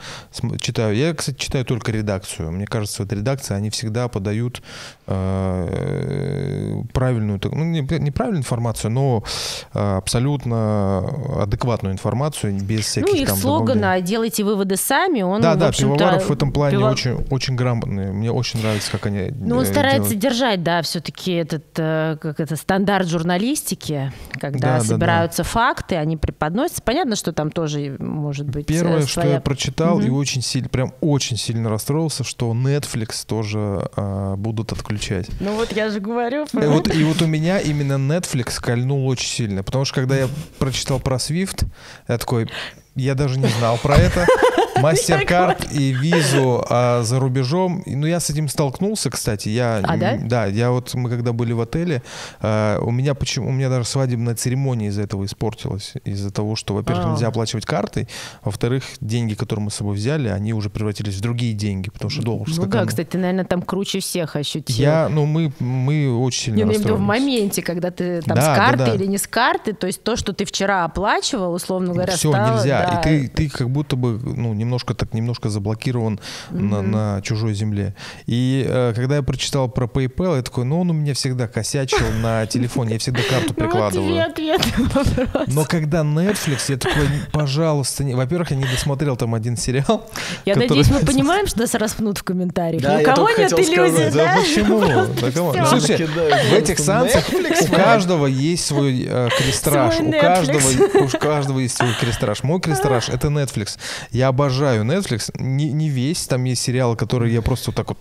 [0.60, 0.97] читаю.
[0.97, 2.52] Я, кстати, читаю только редакцию.
[2.52, 4.62] Мне кажется, вот редакция, они всегда подают
[5.08, 9.24] э, правильную, ну, не, неправильную информацию, но
[9.72, 14.02] абсолютно адекватную информацию, без всяких Ну, их там слогана.
[14.02, 18.12] «делайте выводы сами», он, Да, да, Пивоваров в этом плане пиво- очень, очень грамотный.
[18.12, 20.20] Мне очень нравится, как они Ну, он э, старается делают.
[20.20, 24.84] держать, да, все-таки этот, э, как это, стандарт журналистики, когда Да, да, да.
[24.86, 26.82] собираются факты, они преподносятся.
[26.84, 29.34] Понятно, что там тоже может быть э, Первое, что своя...
[29.36, 30.18] я прочитал и Мгм.
[30.18, 35.28] очень сильно, прям очень сильно расстроился, что Netflix тоже а, будут отключать.
[35.40, 36.46] Ну вот я же говорю.
[36.54, 40.28] И вот, и вот у меня именно Netflix кольнул очень сильно, потому что когда я
[40.58, 41.66] прочитал про Swift,
[42.08, 42.50] я такой,
[42.96, 44.26] я даже не знал про это.
[44.82, 47.84] Мастеркард и визу а, за рубежом.
[47.86, 49.49] Ну, я с этим столкнулся, кстати.
[49.49, 50.17] Я, А, да?
[50.22, 52.01] Да, я вот, мы когда были в отеле,
[52.41, 55.93] а, у меня почему, у меня даже свадебная церемония из-за этого испортилась.
[56.05, 57.09] Из-за того, что, во-первых, А.
[57.11, 58.07] нельзя оплачивать картой,
[58.43, 62.22] во-вторых, деньги, которые мы с собой взяли, они уже превратились в другие деньги, потому что
[62.22, 64.76] доллар Ну да, кстати, ты, наверное, там круче всех ощутил.
[64.76, 68.36] Я, ну, мы, мы очень сильно Я имею в виду в моменте, когда ты там
[68.36, 68.93] Да, с да, карты да.
[68.95, 72.57] или не с карты, то есть то, что ты вчера оплачивал, условно говоря, Все, стало,
[72.57, 73.01] нельзя.
[73.03, 76.20] да, И ты, ты как будто бы, ну, немножко так, немножко заблокирован
[76.51, 77.95] на, на чужой земле.
[78.28, 82.05] И э, когда я прочитал про PayPal, я такой, ну, он у меня всегда косячил
[82.22, 84.22] на телефоне, я всегда карту Ну, прикладываю.
[84.24, 84.62] ответ.
[85.47, 88.14] Но когда Netflix, я такой, пожалуйста, не...
[88.14, 90.10] во-первых, я не досмотрел там один сериал.
[90.45, 92.82] Я который- надеюсь, мы понимаем, что нас распнут в комментариях.
[92.82, 94.36] Да, у я кого нет хотел иллюзий, да?
[94.36, 94.80] Да почему?
[95.53, 95.66] Да.
[95.68, 99.95] Слушайте, в этих санкциях у каждого есть свой э, крестраж.
[99.95, 100.70] Свой У каждого,
[101.05, 102.43] у каждого есть свой крестраж.
[102.43, 103.78] Мой крестраж— это Netflix.
[104.12, 105.32] Я обожаю Netflix.
[105.39, 106.28] Не, не весь.
[106.28, 107.97] Там есть сериалы, которые я просто вот так вот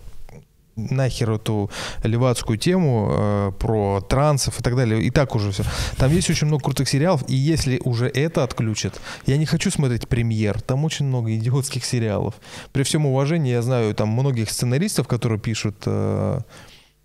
[0.79, 1.69] нахер эту
[2.03, 5.01] левацкую тему э, про трансов и так далее.
[5.01, 5.63] И так уже все.
[5.97, 10.07] Там есть очень много крутых сериалов, и если уже это отключат, я не хочу смотреть
[10.07, 10.61] премьер.
[10.61, 12.35] Там очень много идиотских сериалов.
[12.71, 16.39] При всем уважении, я знаю там многих сценаристов, которые пишут э,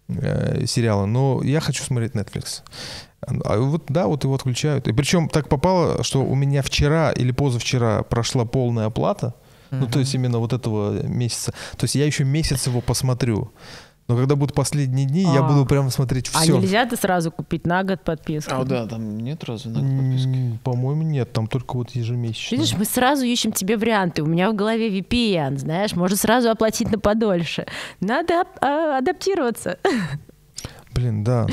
[0.08, 2.62] э, сериалы, но я хочу смотреть Netflix.
[3.44, 4.88] А вот да, вот его отключают.
[4.88, 9.34] И причем так попало, что у меня вчера или позавчера прошла полная оплата.
[9.70, 11.52] Ну, то есть именно вот этого месяца.
[11.76, 13.50] То есть я еще месяц его посмотрю.
[14.06, 15.42] Но когда будут последние дни, я А.
[15.42, 16.58] буду прямо смотреть А все.
[16.58, 18.52] нельзя ты сразу купить на год подписку?
[18.54, 20.58] А, да, там нет разве на подписки?
[20.62, 22.56] По-моему, нет, там только вот ежемесячно.
[22.56, 24.22] Видишь, мы сразу ищем тебе варианты.
[24.22, 27.66] У меня в голове VPN, знаешь, можно сразу оплатить на подольше.
[28.00, 29.78] Надо а, адаптироваться.
[30.94, 31.46] Блин, да.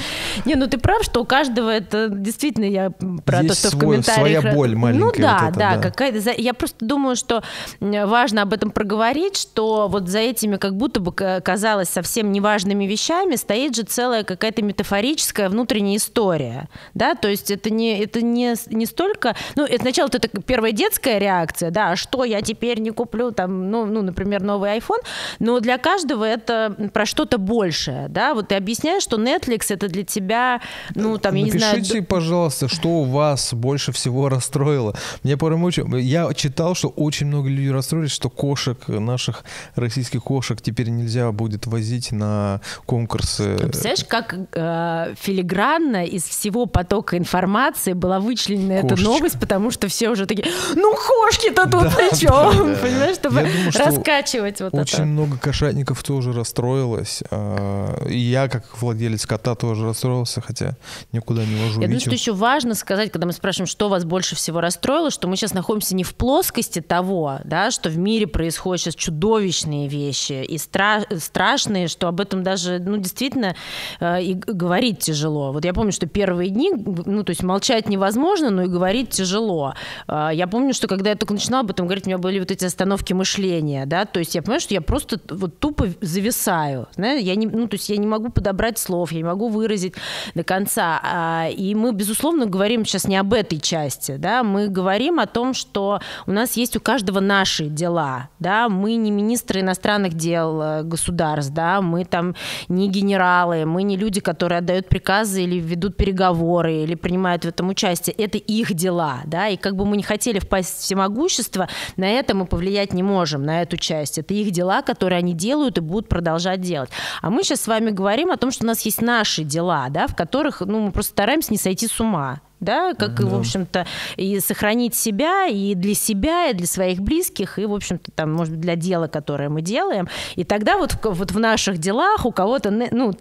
[0.46, 2.92] Не, ну ты прав, что у каждого это действительно я
[3.26, 4.42] про то, Есть что в свой- комментариях.
[4.42, 5.82] своя боль Ну маленькая да, вот эта, да, да.
[5.82, 6.32] какая-то.
[6.40, 7.42] Я просто думаю, что
[7.80, 12.86] важно об этом проговорить, что вот за этими как будто бы ка- казалось совсем неважными
[12.86, 18.56] вещами стоит же целая какая-то метафорическая внутренняя история, да, то есть это не это не
[18.70, 22.92] не столько, ну это сначала это первая детская реакция, да, а что я теперь не
[22.92, 25.02] куплю там, ну, ну, например, новый iPhone,
[25.40, 30.04] но для каждого это про что-то большее, да, вот ты объясняешь, что Netflix это для
[30.04, 30.62] тебя,
[30.96, 34.96] ну там я не знаю, Напишите, пожалуйста, что у вас больше всего расстроило.
[35.24, 36.00] Мне прям очень...
[36.00, 39.44] Я читал, что очень много людей расстроились, что кошек, наших
[39.76, 43.58] российских кошек теперь нельзя будет возить на конкурсы.
[43.58, 49.12] Ты Представляешь, как э, филигранно из всего потока информации была вычленена эта Кошечка.
[49.12, 52.76] новость, потому что все уже такие, ну кошки-то тут Да, при чем?
[52.82, 55.06] Понимаешь, чтобы думаю, раскачивать вот Очень это.
[55.06, 57.24] много кошатников тоже расстроилось.
[57.32, 60.76] А, я, как владелец кота, тоже расстроился, хотя
[61.12, 62.02] никуда не вожу Я думаю, Витю.
[62.02, 65.54] что еще важно сказать, когда мы спрашиваем, что вас больше всего расстроило, что мы сейчас
[65.54, 71.06] находимся не в плоскости того, да, что в мире происходят сейчас чудовищные вещи и стра-
[71.20, 73.56] страшные, что об этом даже, ну, действительно,
[74.00, 75.52] э, и говорить тяжело.
[75.52, 79.74] Вот я помню, что первые дни, ну, то есть молчать невозможно, но и говорить тяжело.
[80.08, 82.52] Э, Я помню, что когда я только начинала об этом говорить, у меня были вот
[82.52, 87.22] эти остановки мышления, да, то есть я понимаю, что я просто вот тупо зависаю, знаешь,
[87.22, 89.96] я не, ну, то есть я не могу подобрать слов, я не могу выразить
[90.36, 91.00] до конца.
[91.04, 95.54] А, И мы, безусловно, говорим сейчас не об этой части, да, мы говорим о том,
[95.54, 100.84] что у нас есть у каждого наши дела, да, мы не министры иностранных дел э,
[100.84, 102.36] государств, да, мы там
[102.68, 107.70] не генералы, мы не люди, которые отдают приказы или ведут переговоры, или принимают в этом
[107.70, 108.16] участие.
[108.16, 112.36] Это их дела, да, и как бы мы не хотели впасть в всемогущество, на это
[112.36, 114.18] мы повлиять не можем, на эту часть.
[114.18, 116.90] Это их дела, которые они делают и будут продолжать делать.
[117.22, 120.08] А мы сейчас с вами говорим о том, что у нас есть наши дела, да,
[120.08, 123.86] в которых, ну, мы просто стараемся не сойти с ума да, как, и, в общем-то,
[124.16, 128.54] и сохранить себя и для себя, и для своих близких, и, в общем-то, там, может
[128.54, 130.08] быть, для дела, которое мы делаем.
[130.36, 133.14] И тогда вот, в- вот в наших делах у кого-то, ну,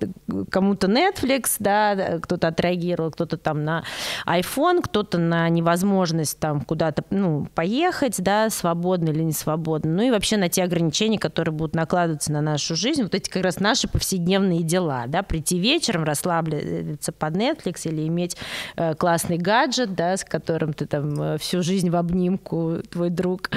[0.51, 3.82] кому-то Netflix, да, да, кто-то отреагировал, кто-то там на
[4.26, 10.11] iPhone, кто-то на невозможность там куда-то, ну, поехать, да, свободно или не свободно, ну и
[10.11, 13.88] вообще на те ограничения, которые будут накладываться на нашу жизнь, вот эти как раз наши
[13.88, 18.36] повседневные дела, да, прийти вечером, расслабиться под Netflix или иметь
[18.76, 23.51] э, классный гаджет, да, с которым ты там э, всю жизнь в обнимку, твой друг,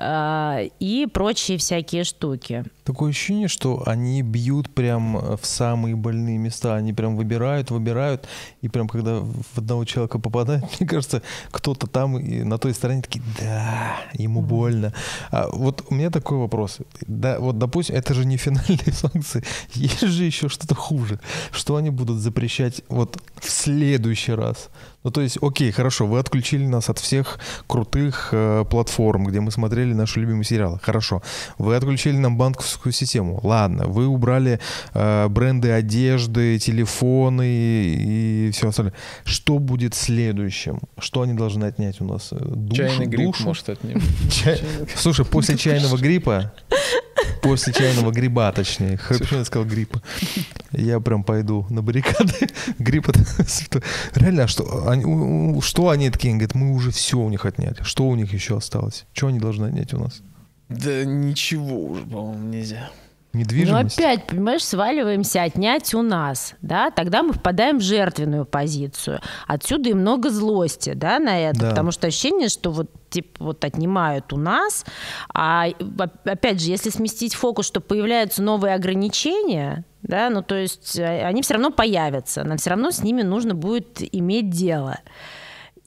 [0.00, 2.64] и прочие всякие штуки.
[2.84, 6.74] Такое ощущение, что они бьют прям э, в самые больные места.
[6.74, 8.26] Они прям выбирают, выбирают.
[8.62, 13.02] И прям когда в одного человека попадает, мне кажется, кто-то там и на той стороне
[13.02, 14.94] такие, да, ему больно.
[15.30, 16.78] А вот у меня такой вопрос.
[17.06, 19.44] Да, вот, допустим, это же не финальные санкции.
[19.74, 21.20] Есть же еще что-то хуже.
[21.50, 24.70] Что они будут запрещать вот в следующий раз?
[25.04, 27.38] Ну, то есть, окей, хорошо, вы отключили нас от всех
[27.68, 30.80] крутых э, платформ, где мы смотрели наши любимые сериалы.
[30.82, 31.22] Хорошо.
[31.56, 33.38] Вы отключили нам банковскую систему.
[33.44, 33.84] Ладно.
[33.86, 34.58] Вы убрали
[34.94, 38.92] э, бренды одежды, телефоны и все остальное.
[39.24, 40.80] Что будет следующим?
[40.98, 42.28] Что они должны отнять у нас?
[42.32, 43.44] Э, Душу, Чайный грипп, душу?
[43.44, 44.02] может, отнимем.
[44.30, 44.60] Чай-
[44.96, 46.52] Слушай, после чайного гриппа,
[47.42, 50.02] после чайного гриба, точнее, хорошо я сказал гриппа,
[50.72, 52.34] я прям пойду на баррикады.
[52.78, 53.20] Грипп это.
[54.14, 56.30] Реально, а что они, что они такие?
[56.30, 57.76] Они говорят, мы уже все у них отняли.
[57.82, 59.06] Что у них еще осталось?
[59.12, 60.20] Что они должны отнять у нас?
[60.68, 62.90] Да ничего уже, по-моему, нельзя.
[63.34, 63.98] Ну, Недвижимость?
[63.98, 69.20] опять, понимаешь, сваливаемся отнять у нас, да, тогда мы впадаем в жертвенную позицию.
[69.46, 71.70] Отсюда и много злости, да, на это, Да.
[71.70, 74.86] потому что ощущение, что вот типа вот отнимают у нас,
[75.32, 80.98] а оп- опять же, если сместить фокус, что появляются новые ограничения, да, ну то есть
[80.98, 84.98] э, они все равно появятся, нам все равно с ними нужно будет иметь дело.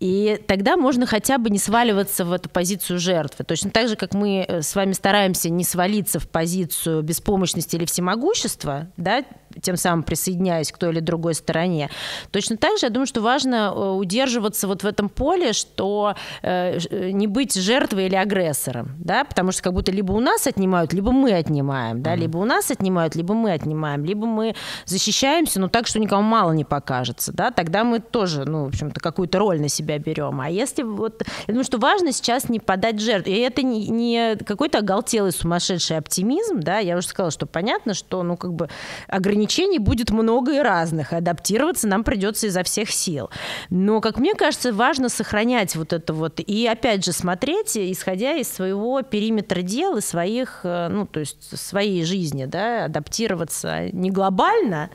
[0.02, 3.45] И тогда можно хотя бы не сваливаться в эту позицию жертвы.
[3.45, 7.86] Точно так же, как мы э, с вами стараемся не свалиться в позицию беспомощности или
[7.86, 9.24] всемогущества, да,
[9.62, 11.89] тем самым присоединяясь к той или другой стороне.
[12.32, 16.80] Точно так же, я думаю, что важно э, удерживаться вот в этом поле, что э,
[17.12, 21.12] не быть жертвой или агрессором, да, потому что как будто либо у нас отнимают, либо
[21.12, 22.20] мы отнимаем, да, mm-hmm.
[22.20, 26.54] либо у нас отнимают, либо мы отнимаем, либо мы защищаемся, но так, что никому мало
[26.54, 30.42] не покажется, да, тогда мы тоже, ну, в общем-то, какую-то роль на себя берем.
[30.42, 34.36] А если вот, я думаю, что важно сейчас не подать жертву, и это не, не
[34.38, 38.70] какой-то оголтелый сумасшедший оптимизм, да, я уже сказала, что понятно, что, ну, как бы
[39.08, 43.30] ограничений будет много и разных, адаптироваться нам придется изо всех сил.
[43.70, 48.52] Но, как мне кажется, важно сохранять вот это вот, и опять же смотреть, исходя из
[48.52, 54.89] своего периметра дел и своих, э, ну, то есть своей жизни, да, адаптироваться не глобально,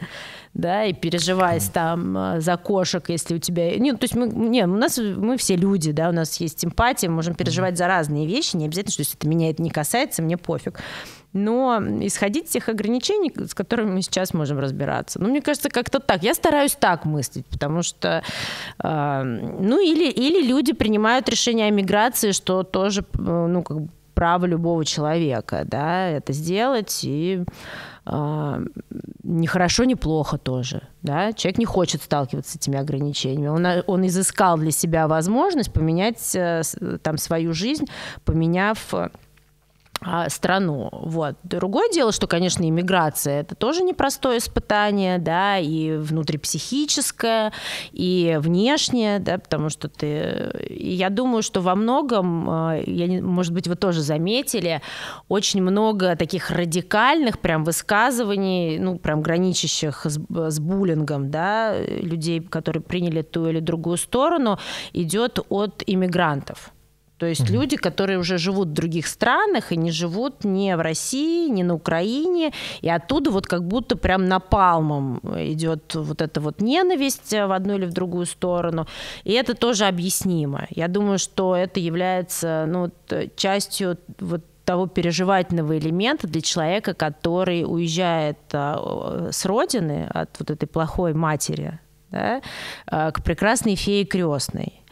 [0.57, 3.77] да, и переживать там э, за кошек, если у тебя...
[3.77, 7.11] Не, то есть мы, не, у нас мы все люди, да, у нас есть эмпатия,
[7.11, 10.23] мы можем переживать за разные вещи, не обязательно, что если это меня это не касается,
[10.23, 10.81] мне пофиг
[11.33, 15.21] но исходить из тех ограничений, с которыми мы сейчас можем разбираться.
[15.21, 16.23] Ну, мне кажется, как-то так.
[16.23, 18.23] Я стараюсь так мыслить, потому что,
[18.83, 24.47] э, ну, или, или люди принимают решение о миграции, что тоже, ну, как бы право
[24.47, 27.45] любого человека, да, это сделать, и
[28.07, 28.65] э,
[29.23, 34.07] не хорошо, не плохо тоже, да, человек не хочет сталкиваться с этими ограничениями, он, он
[34.07, 36.63] изыскал для себя возможность поменять э,
[37.03, 37.85] там свою жизнь,
[38.25, 39.11] поменяв а,
[40.29, 40.89] страну.
[40.93, 41.37] Вот.
[41.43, 47.53] Другое дело, что, конечно, иммиграция– это тоже непростое испытание, да, и внутрипсихическое,
[47.93, 50.51] и внешнее, да, потому что ты...
[50.69, 54.83] Я думаю, что во многом, а, я не, может быть, вы тоже заметили,
[55.29, 62.83] очень много таких радикальных прям высказываний, ну, прям граничащих с, с буллингом, да, людей, которые
[62.83, 64.59] приняли ту или другую сторону,
[64.93, 66.73] идет от иммигрантов.
[67.19, 67.53] То есть mm-hmm.
[67.53, 71.75] люди, которые уже живут в других странах и не живут ни в России, ни на
[71.75, 72.53] Украине,
[72.83, 77.87] и оттуда вот как будто прям напалмом идет вот эта вот ненависть в одну или
[77.87, 78.87] в другую сторону.
[79.25, 80.67] И это тоже объяснимо.
[80.71, 82.91] Я думаю, что это является ну,
[83.37, 90.67] частью вот того переживательного элемента для человека, который уезжает а, с родины от вот этой
[90.67, 91.79] плохой матери
[92.11, 92.43] да,
[92.87, 94.83] а, к прекрасной фее крестной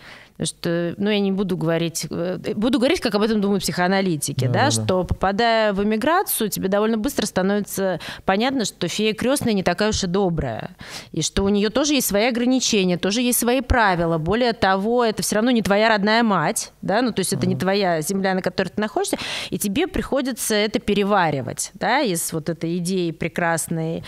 [0.42, 4.52] что, ну, я не буду говорить, э, буду говорить, как об этом думают психоаналитики, да,
[4.52, 9.62] да, да, что попадая в эмиграцию, тебе довольно быстро становится понятно, что фея крестная не
[9.62, 10.70] такая уж и добрая,
[11.12, 14.18] и что у нее тоже есть свои ограничения, тоже есть свои правила.
[14.18, 17.56] Более того, это все равно не твоя родная мать, да, ну, то есть это не
[17.56, 19.18] твоя земля, на которой ты находишься,
[19.50, 24.02] и тебе приходится это переваривать, да, из вот этой идеи прекрасной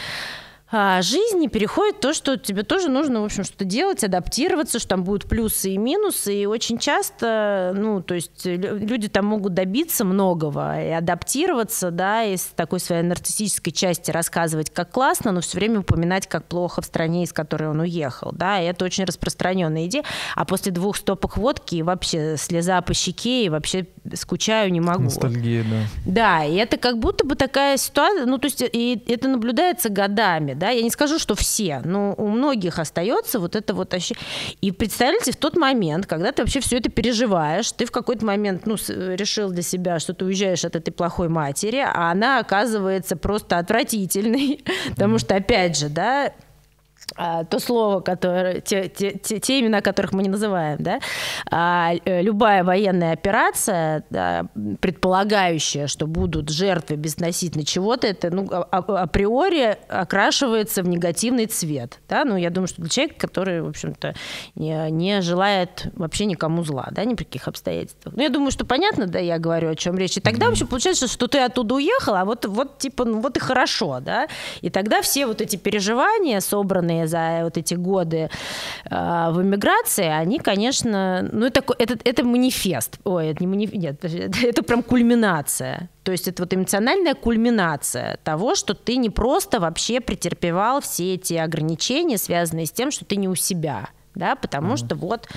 [0.68, 5.04] а, жизни переходит то, что тебе тоже нужно, в общем, что-то делать, адаптироваться, что там
[5.04, 6.34] будут плюсы и минусы.
[6.34, 12.42] И очень часто, ну, то есть люди там могут добиться многого и адаптироваться, да, из
[12.42, 17.22] такой своей нарциссической части рассказывать, как классно, но все время упоминать, как плохо в стране,
[17.22, 20.04] из которой он уехал, да, и это очень распространенная идея.
[20.34, 25.04] А после двух стопок водки вообще слеза по щеке и вообще скучаю не могу.
[25.04, 25.76] Ностальгия, да.
[26.04, 30.54] Да, и это как будто бы такая ситуация, ну, то есть и это наблюдается годами,
[30.54, 34.24] да, я не скажу, что все, но у многих остается вот это вот ощущение.
[34.60, 38.66] И представляете, в тот момент, когда ты вообще все это переживаешь, ты в какой-то момент,
[38.66, 43.58] ну, решил для себя, что ты уезжаешь от этой плохой матери, а она оказывается просто
[43.58, 46.32] отвратительной, потому что, опять же, да,
[47.14, 51.00] то слово, которое, те, те, те, те имена, которых мы не называем, да,
[51.50, 54.46] а, э, любая военная операция, да,
[54.80, 62.00] предполагающая, что будут жертвы безносительно чего-то, это ну, а, а, априори окрашивается в негативный цвет.
[62.08, 62.24] Да?
[62.24, 64.14] Ну, я думаю, что для человека, который, в общем-то,
[64.54, 68.14] не, не желает вообще никому зла, да, ни при каких обстоятельствах.
[68.16, 70.16] Ну, я думаю, что понятно, да, я говорю, о чем речь.
[70.16, 73.40] И тогда вообще получается, что ты оттуда уехал, а вот, вот типа, ну вот и
[73.40, 74.28] хорошо, да.
[74.60, 78.30] И тогда все вот эти переживания, собранные за вот эти годы
[78.90, 82.98] э, в эмиграции, они, конечно, ну это, это, это манифест.
[83.04, 84.04] Ой, это не манифест, нет,
[84.42, 85.90] это прям кульминация.
[86.02, 91.34] То есть это вот эмоциональная кульминация того, что ты не просто вообще претерпевал все эти
[91.34, 94.86] ограничения, связанные с тем, что ты не у себя да, потому mm-hmm.
[94.86, 95.28] что вот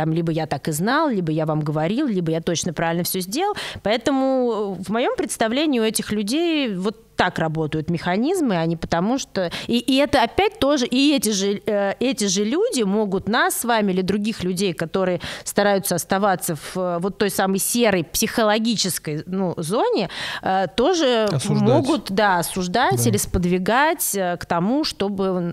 [0.00, 3.20] там либо я так и знал, либо я вам говорил, либо я точно правильно все
[3.20, 3.54] сделал.
[3.82, 9.52] Поэтому в моем представлении у этих людей вот так работают механизмы, а не потому что...
[9.66, 10.86] И, и это опять тоже...
[10.86, 15.20] И эти же, э, эти же люди могут нас с вами или других людей, которые
[15.44, 20.08] стараются оставаться в э, вот той самой серой психологической ну, зоне,
[20.40, 21.68] э, тоже осуждать.
[21.68, 23.10] могут да, осуждать да.
[23.10, 25.52] или сподвигать э, к тому, чтобы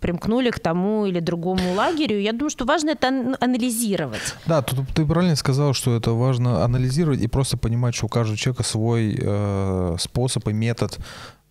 [0.00, 2.18] примкнули к тому или другому лагерю.
[2.18, 4.34] Я думаю, что важно это анализировать анализировать.
[4.46, 8.36] Да, тут ты правильно сказал, что это важно анализировать и просто понимать, что у каждого
[8.36, 10.98] человека свой э, способ и метод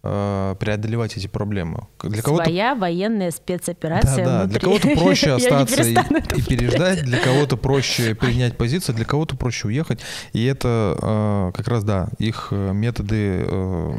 [0.04, 1.88] э, преодолевать эти проблемы.
[2.02, 2.46] Для кого-то...
[2.46, 4.44] Своя военная спецоперация да, да.
[4.44, 4.60] Внутри.
[4.60, 9.68] Для кого-то проще остаться и, и переждать, для кого-то проще принять позицию, для кого-то проще
[9.68, 10.00] уехать.
[10.34, 13.94] И это э, как раз, да, их э, методы, э,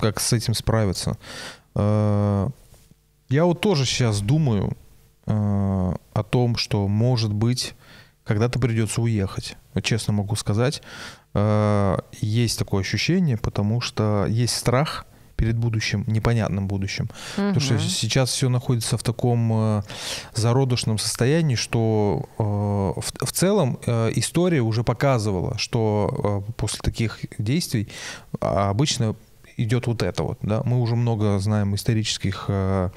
[0.00, 1.18] как с этим справиться.
[1.74, 2.48] Э,
[3.28, 4.76] я вот тоже сейчас думаю
[5.26, 7.74] о том, что, может быть,
[8.24, 9.56] когда-то придется уехать.
[9.74, 10.82] Вот честно могу сказать,
[11.34, 15.06] э, есть такое ощущение, потому что есть страх–
[15.42, 17.04] перед будущим, непонятным будущим.
[17.36, 17.48] Угу.
[17.48, 19.82] Потому что сейчас все находится в таком э,
[20.34, 27.18] зародышном состоянии, что э, в, в целом э, история уже показывала, что э, после таких
[27.38, 27.88] действий
[28.40, 29.16] обычно
[29.62, 30.38] идет вот это вот.
[30.42, 30.62] Да?
[30.64, 32.90] Мы уже много знаем исторических э,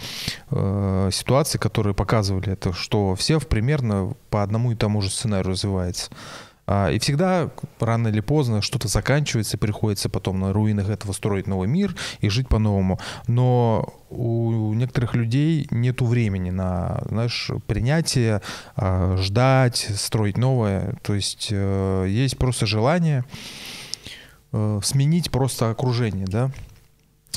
[0.51, 6.11] э, ситуаций, которые показывали это, что все примерно по одному и тому же сценарию развивается.
[6.67, 11.67] А, и всегда, рано или поздно, что-то заканчивается, приходится потом на руинах этого строить новый
[11.67, 12.99] мир и жить по-новому.
[13.27, 18.41] Но у некоторых людей нет времени на, знаешь, принятие,
[18.75, 20.95] а, ждать, строить новое.
[21.03, 23.25] То есть э, есть просто желание
[24.55, 26.51] э, сменить просто окружение, да.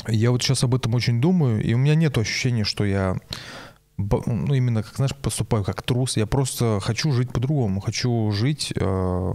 [0.07, 3.17] Я вот сейчас об этом очень думаю, и у меня нет ощущения, что я
[3.97, 6.15] ну, именно, как, знаешь, поступаю как трус.
[6.15, 7.81] Я просто хочу жить по-другому.
[7.81, 9.33] Хочу жить э,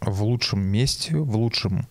[0.00, 1.86] в лучшем месте, в лучшем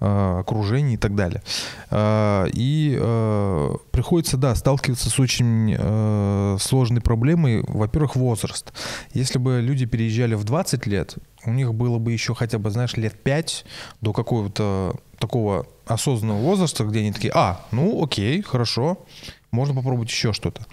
[0.00, 1.42] э, окружении и так далее.
[1.90, 7.62] Э, и э, приходится, да, сталкиваться с очень э, сложной проблемой.
[7.66, 8.72] Во-первых, возраст.
[9.14, 12.96] Если бы люди переезжали в 20 лет, у них было бы еще хотя бы, знаешь,
[12.96, 13.64] лет 5
[14.00, 19.04] до какого-то такого осознанного возраста, где они такие, а, ну окей, хорошо,
[19.52, 20.66] можно попробовать еще что-то.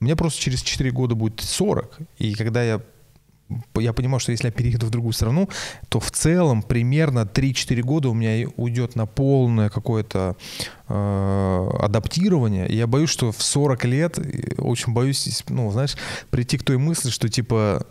[0.00, 2.80] Мне просто через 4 года будет 40, и когда я
[3.76, 5.48] я понимаю, что если я перееду в другую страну,
[5.88, 10.36] то в целом примерно 3-4 года у меня уйдет на полное какое-то
[10.88, 12.68] э, адаптирование.
[12.68, 14.18] И я боюсь, что в 40 лет,
[14.58, 15.96] очень боюсь, ну, знаешь,
[16.30, 17.86] прийти к той мысли, что типа,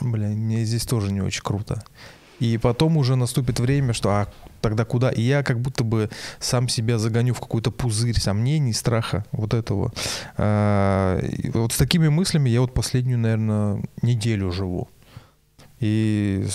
[0.00, 1.82] бля, мне здесь тоже не очень круто.
[2.40, 4.28] И потом уже наступит время, что а
[4.60, 5.10] тогда куда?
[5.10, 9.92] И я как будто бы сам себя загоню в какой-то пузырь сомнений, страха вот этого.
[10.36, 11.20] А,
[11.54, 14.88] вот с такими мыслями я вот последнюю, наверное, неделю живу.
[15.78, 16.46] И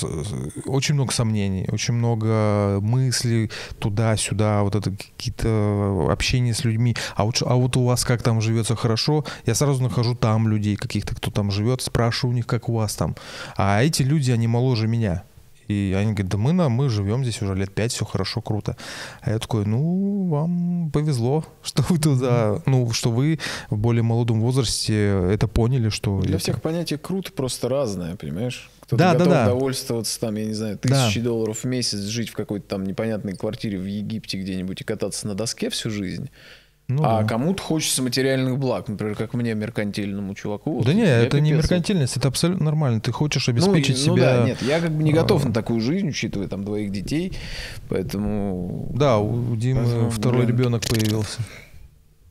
[0.65, 6.95] очень много сомнений, очень много мыслей туда-сюда, вот это какие-то общения с людьми.
[7.15, 9.23] А вот, а вот у вас как там живется хорошо?
[9.45, 12.95] Я сразу нахожу там людей каких-то, кто там живет, спрашиваю у них, как у вас
[12.95, 13.15] там.
[13.55, 15.23] А эти люди, они моложе меня.
[15.67, 18.77] И они говорят, да мы, на, мы живем здесь уже лет пять, все хорошо, круто.
[19.21, 23.39] А я такой, ну, вам повезло, что вы туда, ну, что вы
[23.69, 24.93] в более молодом возрасте
[25.31, 26.19] это поняли, что...
[26.21, 26.39] Для это...
[26.39, 28.69] всех понятие круто просто разное, понимаешь?
[28.81, 29.45] Кто-то да, готов да, да.
[29.45, 31.25] довольствоваться там, я не знаю, тысячи да.
[31.25, 35.35] долларов в месяц, жить в какой-то там непонятной квартире в Египте где-нибудь и кататься на
[35.35, 36.29] доске всю жизнь.
[36.95, 37.27] Ну, а да.
[37.27, 40.77] кому-то хочется материальных благ, например, как мне, меркантильному чуваку.
[40.77, 42.99] Вот, да нет, это не меркантильность, это абсолютно нормально.
[42.99, 44.33] Ты хочешь ну, обеспечить ну, себя...
[44.35, 45.47] Ну да, нет, я как бы не готов а...
[45.49, 47.37] на такую жизнь, учитывая там двоих детей,
[47.87, 48.91] поэтому...
[48.93, 50.57] Да, у Димы поэтому, второй блин...
[50.57, 51.41] ребенок появился.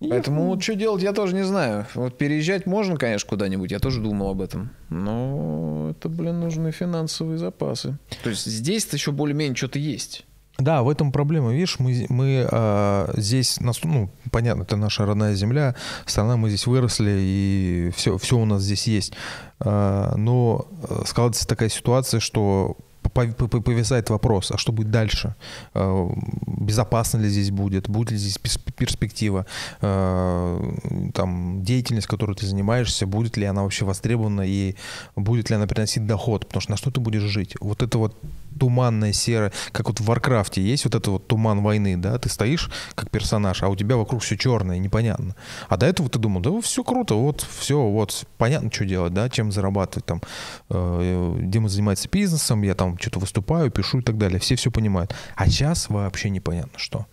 [0.00, 1.86] Поэтому вот что делать, я тоже не знаю.
[1.94, 4.70] Вот переезжать можно, конечно, куда-нибудь, я тоже думал об этом.
[4.88, 7.98] Но это, блин, нужны финансовые запасы.
[8.22, 10.24] То есть здесь-то еще более-менее что-то есть.
[10.60, 11.52] Да, в этом проблема.
[11.52, 15.74] Видишь, мы, мы а, здесь, ну, понятно, это наша родная земля,
[16.06, 19.12] страна, мы здесь выросли, и все, все у нас здесь есть.
[19.60, 22.76] А, но э, складывается такая ситуация, что
[23.14, 25.34] повисает вопрос, а что будет дальше?
[25.74, 26.08] Э,
[26.46, 27.88] безопасно ли здесь будет?
[27.88, 29.46] Будет ли здесь перспектива?
[29.80, 34.76] Э, там, деятельность, которой ты занимаешься, будет ли она вообще востребована и
[35.16, 36.46] будет ли она приносить доход?
[36.46, 37.54] Потому что на что ты будешь жить?
[37.60, 38.16] Вот это вот
[38.58, 42.28] туманная серая, как вот в Warcraft е есть вот это вот туман войны, да, ты
[42.28, 45.34] стоишь как персонаж, а у тебя вокруг все черное, непонятно.
[45.68, 49.28] А до этого ты думал, да все круто, вот все, вот понятно, что делать, да,
[49.28, 50.22] чем зарабатывать там,
[50.68, 55.14] э, Дима занимается бизнесом, я там что-то выступаю, пишу и так далее, все все понимают.
[55.36, 57.06] А сейчас вообще непонятно что.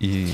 [0.00, 0.28] И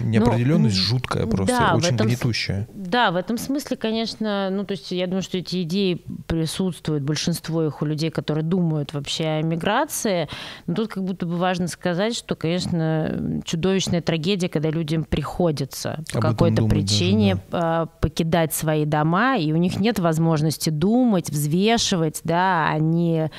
[0.00, 2.66] неопределенность ну, жуткая просто, да, очень этом, гнетущая.
[2.72, 7.62] Да, в этом смысле, конечно, ну, то есть я думаю, что эти идеи присутствуют, большинство
[7.62, 10.26] их у людей, которые думают вообще о миграции.
[10.66, 16.20] Но тут как будто бы важно сказать, что, конечно, чудовищная трагедия, когда людям приходится по
[16.20, 17.86] какой-то причине даже, да.
[18.00, 23.30] покидать свои дома, и у них нет возможности думать, взвешивать, да, они а,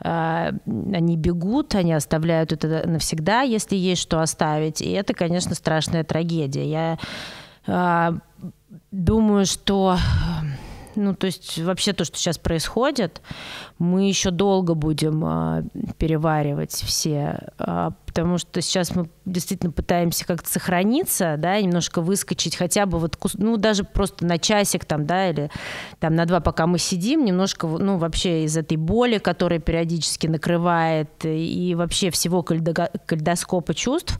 [0.00, 4.80] они бегут, они оставляют это навсегда, если есть что оставить.
[4.80, 6.64] И это, конечно, страшная трагедия.
[6.64, 6.98] Я
[7.66, 8.14] а,
[8.90, 9.98] думаю, что
[10.98, 13.22] ну, то есть вообще то, что сейчас происходит,
[13.78, 15.62] мы еще долго будем а,
[15.96, 22.84] переваривать все, а, потому что сейчас мы действительно пытаемся как-то сохраниться, да, немножко выскочить хотя
[22.84, 25.50] бы вот, ну, даже просто на часик там, да, или
[26.00, 31.10] там на два, пока мы сидим, немножко, ну, вообще из этой боли, которая периодически накрывает,
[31.24, 34.18] и вообще всего кальдоскопа чувств,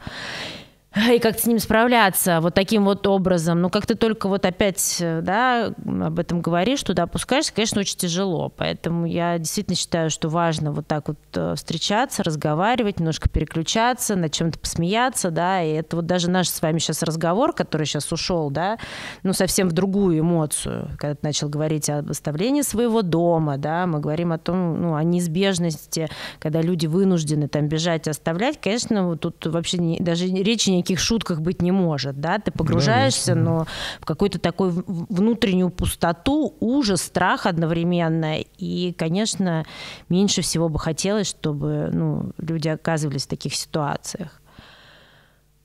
[0.96, 3.60] и как с ним справляться вот таким вот образом.
[3.60, 8.48] Ну, как ты только вот опять, да, об этом говоришь, туда опускаешься, конечно, очень тяжело.
[8.56, 14.32] Поэтому я действительно считаю, что важно вот так вот э, встречаться, разговаривать, немножко переключаться, над
[14.32, 18.50] чем-то посмеяться, да, и это вот даже наш с вами сейчас разговор, который сейчас ушел,
[18.50, 18.78] да,
[19.22, 24.00] ну, совсем в другую эмоцию, когда ты начал говорить об оставлении своего дома, да, мы
[24.00, 26.08] говорим о том, ну, о неизбежности,
[26.38, 30.77] когда люди вынуждены там бежать и оставлять, конечно, вот тут вообще не, даже речи не
[30.78, 33.66] никаких шутках быть не может, да, ты погружаешься, да, но
[34.00, 39.64] в какую-то такую внутреннюю пустоту, ужас, страх одновременно, и, конечно,
[40.08, 44.40] меньше всего бы хотелось, чтобы, ну, люди оказывались в таких ситуациях.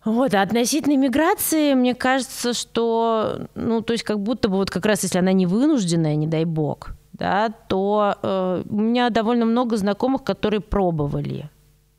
[0.05, 4.85] Вот, а относительно миграции, мне кажется, что, ну, то есть как будто бы вот как
[4.85, 9.77] раз если она не вынужденная, не дай бог, да, то э, у меня довольно много
[9.77, 11.49] знакомых, которые пробовали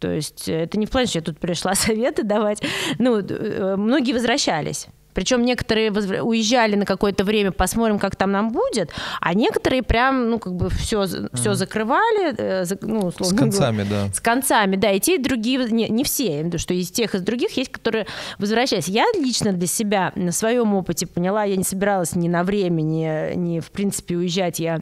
[0.05, 2.63] то есть э, это не в плане, что я тут пришла советы давать.
[2.99, 4.89] Ну, э, многие возвращались.
[5.15, 5.91] Причем некоторые
[6.21, 8.91] уезжали на какое-то время, посмотрим, как там нам будет,
[9.21, 11.55] а некоторые прям, ну, как бы все, все mm.
[11.55, 14.13] закрывали, э, ну, условно С концами, да.
[14.13, 17.23] С концами, да, и те, и другие, не, не все, потому что из тех, из
[17.23, 18.07] других есть, которые
[18.39, 18.89] возвращались.
[18.89, 23.37] Я лично для себя на своем опыте поняла, я не собиралась ни на время, ни,
[23.37, 24.81] ни в принципе уезжать, я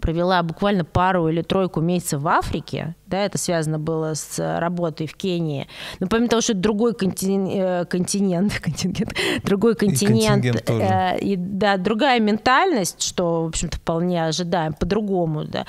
[0.00, 5.14] провела буквально пару или тройку месяцев в Африке, да, это связано было с работой в
[5.14, 5.66] Кении.
[5.98, 11.36] Но помимо того, что это другой континент, э, континент, контингент, другой континент, и, э, и
[11.36, 15.66] да, другая ментальность, что, в общем-то, вполне ожидаем, по-другому, да.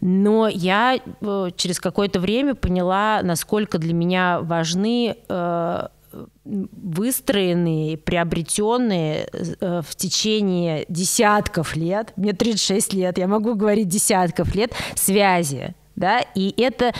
[0.00, 5.88] Но я э, через какое-то время поняла, насколько для меня важны э,
[6.44, 14.72] выстроенные, приобретенные э, в течение десятков лет, мне 36 лет, я могу говорить десятков лет,
[14.94, 16.92] связи да, и это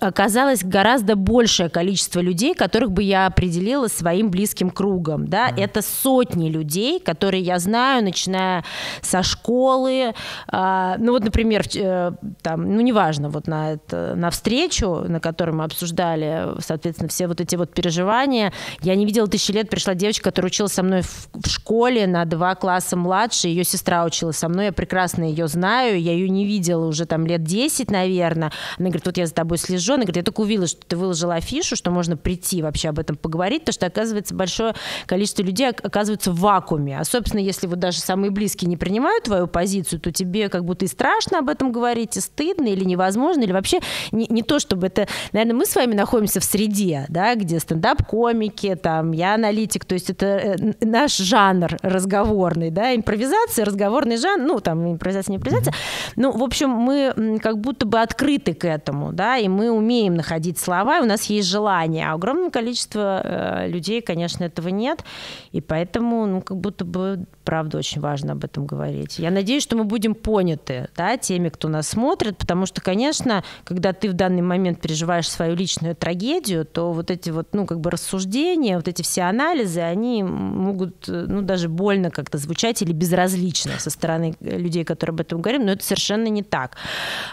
[0.00, 5.62] оказалось гораздо большее количество людей, которых бы я определила своим близким кругом, да, mm.
[5.62, 8.64] это сотни людей, которые я знаю, начиная
[9.02, 10.12] со школы,
[10.52, 15.52] э, ну вот, например, э, там, ну неважно, вот на, это, на встречу, на которой
[15.52, 20.24] мы обсуждали, соответственно, все вот эти вот переживания, я не видела тысячи лет, пришла девочка,
[20.24, 24.48] которая училась со мной в, в школе на два класса младше, ее сестра училась со
[24.48, 28.52] мной, я прекрасно ее знаю, я ее не видела уже там лет 10, наверное, наверное.
[28.78, 29.94] Она говорит, вот я за тобой слежу.
[29.94, 33.16] Она говорит, я только увидела, что ты выложила афишу, что можно прийти вообще об этом
[33.16, 34.74] поговорить, то что, оказывается, большое
[35.06, 36.98] количество людей оказывается в вакууме.
[36.98, 40.84] А, собственно, если вот даже самые близкие не принимают твою позицию, то тебе как будто
[40.84, 43.80] и страшно об этом говорить, и стыдно, или невозможно, или вообще
[44.12, 45.06] не, не то, чтобы это...
[45.32, 50.10] Наверное, мы с вами находимся в среде, да, где стендап-комики, там, я аналитик, то есть
[50.10, 55.74] это э, наш жанр разговорный, да, импровизация, разговорный жанр, ну, там, импровизация, не импровизация.
[56.16, 60.14] Ну, в общем, мы как будто бы открыты открыты к этому, да, и мы умеем
[60.14, 62.06] находить слова, и у нас есть желание.
[62.06, 65.04] А огромное количество э, людей, конечно, этого нет,
[65.52, 69.18] и поэтому, ну, как будто бы, правда, очень важно об этом говорить.
[69.18, 73.92] Я надеюсь, что мы будем поняты, да, теми, кто нас смотрит, потому что, конечно, когда
[73.92, 77.90] ты в данный момент переживаешь свою личную трагедию, то вот эти вот, ну, как бы
[77.90, 83.90] рассуждения, вот эти все анализы, они могут, ну, даже больно как-то звучать или безразлично со
[83.90, 86.76] стороны людей, которые об этом говорят, но это совершенно не так.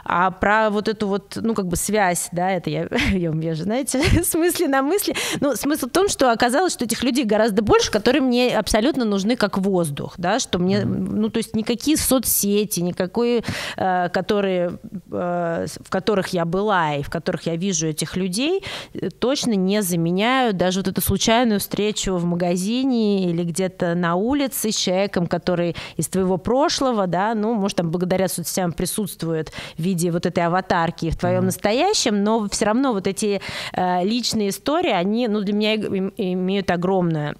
[0.03, 3.61] А про вот эту вот, ну, как бы связь, да, это я, я, я же,
[3.61, 5.15] знаете, с мысли на мысли.
[5.41, 9.35] Ну, смысл в том, что оказалось, что этих людей гораздо больше, которые мне абсолютно нужны
[9.35, 13.43] как воздух, да, что мне, ну, то есть никакие соцсети, никакой,
[13.77, 14.79] э, которые,
[15.11, 19.81] э, в которых я была и в которых я вижу этих людей, э, точно не
[19.81, 25.75] заменяют даже вот эту случайную встречу в магазине или где-то на улице с человеком, который
[25.97, 31.09] из твоего прошлого, да, ну, может, там благодаря соцсетям присутствует в виде вот этой аватарки
[31.09, 31.45] в твоем mm-hmm.
[31.45, 33.41] настоящем, но все равно вот эти
[33.73, 37.35] э, личные истории, они ну, для меня имеют огромное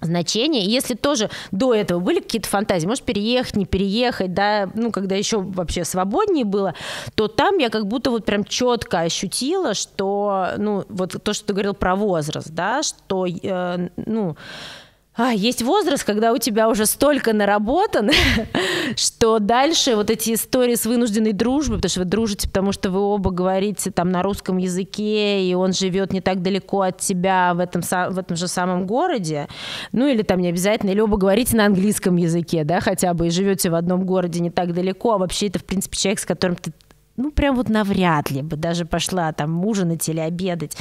[0.00, 0.64] значение.
[0.64, 5.38] Если тоже до этого были какие-то фантазии, может, переехать, не переехать, да, ну, когда еще
[5.40, 6.74] вообще свободнее было,
[7.14, 11.52] то там я как будто вот прям четко ощутила, что, ну, вот то, что ты
[11.52, 14.36] говорил про возраст, да, что, э, ну,
[15.18, 18.10] а, есть возраст, когда у тебя уже столько наработан,
[18.96, 23.00] что дальше вот эти истории с вынужденной дружбой, потому что вы дружите, потому что вы
[23.00, 27.58] оба говорите там на русском языке, и он живет не так далеко от тебя в
[27.58, 29.48] этом, в этом же самом городе,
[29.90, 33.30] ну или там не обязательно, или оба говорите на английском языке, да, хотя бы, и
[33.30, 36.54] живете в одном городе не так далеко, а вообще это, в принципе, человек, с которым
[36.54, 36.72] ты
[37.18, 40.76] ну, прям вот навряд ли бы даже пошла там ужинать или обедать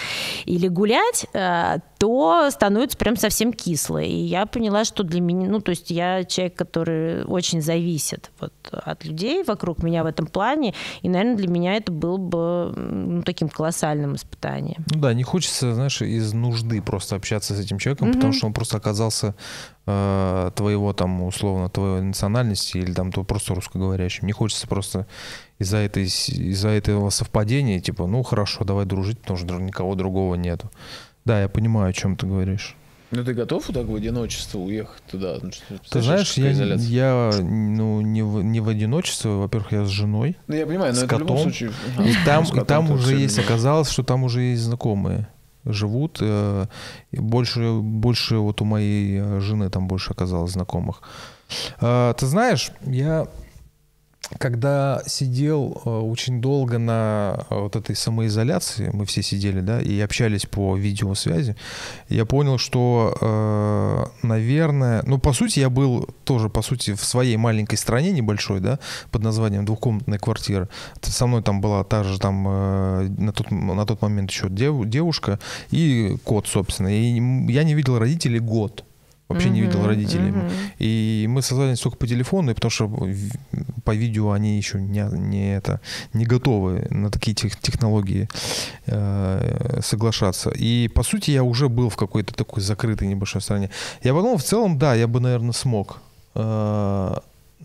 [0.46, 4.08] или гулять, э, то становится прям совсем кислой.
[4.08, 8.54] И я поняла, что для меня, ну, то есть я человек, который очень зависит вот
[8.72, 13.24] от людей вокруг меня в этом плане, и, наверное, для меня это было бы ну,
[13.24, 14.86] таким колоссальным испытанием.
[14.94, 18.14] Ну да, не хочется, знаешь, из нужды просто общаться с этим человеком, mm-hmm.
[18.14, 19.34] потому что он просто оказался
[19.88, 24.28] э, твоего там условно твоей национальности или там то просто русскоговорящим.
[24.28, 25.08] Не хочется просто
[25.60, 30.72] из-за этой из-за этого совпадения типа ну хорошо давай дружить потому что никого другого нету
[31.26, 32.76] да я понимаю о чем ты говоришь
[33.12, 35.38] ну ты готов так в одиночество уехать туда?
[35.42, 35.50] Ну,
[35.90, 39.30] ты знаешь, я, я ну, не, в, не в одиночество.
[39.30, 40.36] Во-первых, я с женой.
[40.48, 41.28] Ну я понимаю, но с это котом.
[41.28, 41.72] в любом случае.
[42.04, 45.28] И там, и там уже есть, оказалось, что там уже есть знакомые
[45.64, 46.18] живут.
[46.22, 46.66] Э,
[47.12, 51.02] больше, больше вот у моей э, жены там больше оказалось знакомых.
[51.80, 53.28] Э, ты знаешь, я
[54.40, 60.00] когда сидел э, очень долго на э, вот этой самоизоляции, мы все сидели, да, и
[60.00, 61.56] общались по видеосвязи,
[62.10, 67.38] я понял, что, э, наверное, ну, по сути, я был тоже, по сути, в своей
[67.38, 68.80] маленькой стране небольшой, да,
[69.12, 70.68] под названием двухкомнатная квартира.
[71.02, 75.40] Со мной там была та же там на тот, на тот момент еще дев, девушка
[75.72, 76.88] и кот, собственно.
[76.90, 78.84] И я не видел родителей год
[79.28, 80.32] вообще mm-hmm, не видел родителей.
[80.32, 80.52] Mm-hmm.
[80.80, 82.88] И мы созвались только по телефону, потому что
[83.84, 85.82] по видео они еще не, не, это,
[86.14, 88.28] не готовы на такие тех, технологии
[88.86, 90.50] э, соглашаться.
[90.50, 93.70] И, по сути, я уже был в какой-то такой закрытой небольшой стране.
[94.04, 96.00] Я подумал, в целом, да, я бы, наверное, смог.
[96.36, 97.18] Э,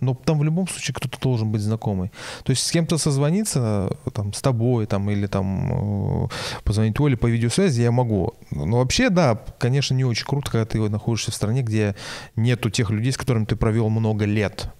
[0.02, 2.10] но там в любом случае кто-то должен быть знакомый.
[2.42, 6.28] То есть с кем-то созвониться, там, с тобой, там, или там э,
[6.64, 8.34] позвонить Оле по видеосвязи я могу.
[8.50, 11.94] Но вообще, да, конечно, не очень круто, когда ты находишься в стране, где
[12.34, 14.74] нету тех людей, с которыми ты провел много лет.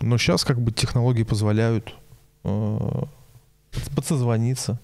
[0.00, 1.94] Но сейчас как бы технологии позволяют
[2.42, 3.02] э,
[3.94, 4.80] подсозвониться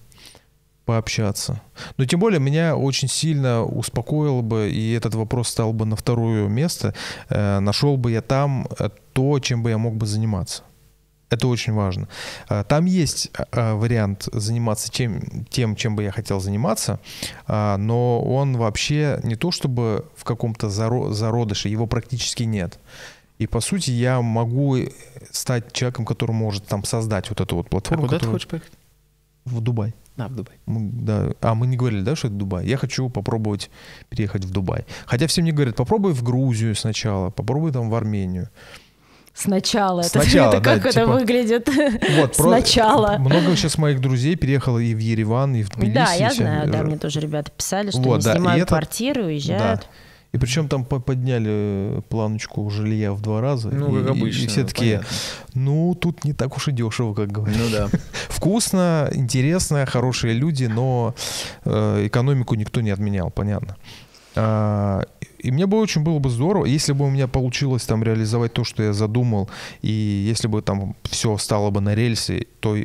[0.85, 1.61] пообщаться.
[1.97, 6.47] Но тем более меня очень сильно успокоило бы, и этот вопрос стал бы на второе
[6.47, 6.93] место,
[7.29, 10.63] э, нашел бы я там э, то, чем бы я мог бы заниматься.
[11.29, 12.09] Это очень важно.
[12.49, 16.99] Э, там есть э, вариант заниматься тем, тем, чем бы я хотел заниматься,
[17.47, 22.79] но он вообще не то чтобы в каком-то зародыше, его практически нет.
[23.39, 24.77] И по сути я могу
[25.31, 28.03] стать человеком, который может там создать вот эту вот платформу.
[28.03, 28.39] А куда которую...
[28.39, 28.71] ты хочешь поехать?
[29.45, 29.95] В Дубай.
[30.17, 30.55] А, в Дубай.
[30.65, 31.29] Мы, да.
[31.41, 32.65] А мы не говорили, да, что это Дубай?
[32.67, 33.69] Я хочу попробовать
[34.09, 34.85] переехать в Дубай.
[35.05, 38.49] Хотя все мне говорят, попробуй в Грузию сначала, попробуй там в Армению.
[39.33, 40.01] Сначала.
[40.01, 41.69] Сначала, это, да, как это типа, выглядит?
[42.19, 43.17] Вот, Сначала.
[43.17, 45.93] Много сейчас моих друзей переехало и в Ереван, и в Тбилиси.
[45.93, 49.23] Да, я знаю, да, мне тоже ребята писали, что Вот, они да, снимают это- квартиру,
[49.23, 49.81] уезжают.
[49.81, 49.87] Да.
[50.31, 53.69] И причем там по- подняли планочку жилья в два раза.
[53.69, 54.43] Ну, и, как обычно.
[54.43, 55.17] И все такие, понятно.
[55.55, 57.57] ну, тут не так уж и дешево, как говорят.
[57.57, 57.89] Ну да.
[58.29, 61.13] Вкусно, интересно, хорошие люди, но
[61.65, 63.75] э, экономику никто не отменял, понятно.
[64.35, 65.03] А,
[65.39, 68.63] и мне бы очень было бы здорово, если бы у меня получилось там реализовать то,
[68.63, 69.49] что я задумал,
[69.81, 72.77] и если бы там все стало бы на рельсы, то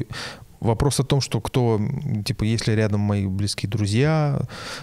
[0.60, 1.80] вопрос о том, что кто,
[2.24, 4.40] типа, если рядом мои близкие друзья,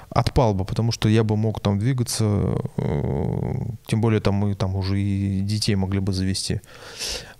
[0.09, 2.23] отпал бы, потому что я бы мог там двигаться,
[2.77, 3.53] э,
[3.87, 6.61] тем более там мы там уже и детей могли бы завести.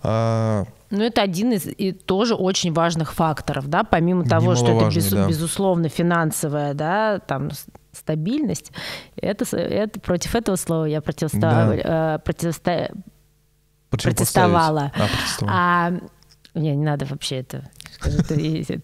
[0.01, 4.95] А, Ну, это один из и тоже очень важных факторов, да, помимо того, что это
[4.95, 5.27] без- да.
[5.27, 7.49] безусловно финансовая, да, там
[7.91, 8.72] стабильность,
[9.15, 12.91] это, это против этого слова я противоста- э, противоста-
[13.89, 14.18] противопоставить.
[14.18, 14.91] Протестовала.
[14.95, 15.57] А, протестовала.
[15.57, 15.91] А,
[16.55, 17.69] не, не надо вообще это.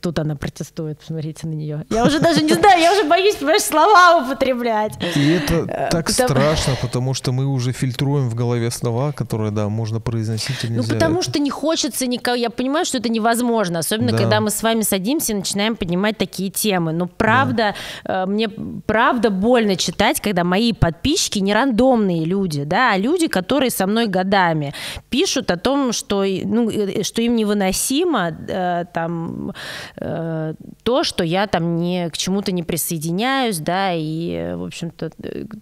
[0.02, 1.86] Тут она протестует, посмотрите на нее.
[1.90, 4.94] Я уже даже не знаю, я уже боюсь, понимаешь, слова употреблять.
[5.16, 9.70] И это так потому- страшно, потому что мы уже фильтруем в голове слова, которые, да,
[9.70, 10.94] можно произносить или Ну, нельзя.
[10.94, 12.36] потому что не хочется никого.
[12.36, 14.18] Я понимаю, что это невозможно, особенно Да.
[14.18, 16.92] когда мы с вами садимся и начинаем поднимать такие темы.
[16.94, 17.76] Но правда,
[18.06, 18.50] э, мне
[18.86, 24.08] правда больно читать, когда мои подписчики не рандомные люди, да, а люди, которые со мной
[24.08, 24.74] годами
[25.10, 29.54] пишут о том, что, ну, э, что им невыносимо, э, там
[29.98, 30.54] э,
[30.84, 35.12] то, что я там не к чему-то не присоединяюсь, да, и, в общем-то,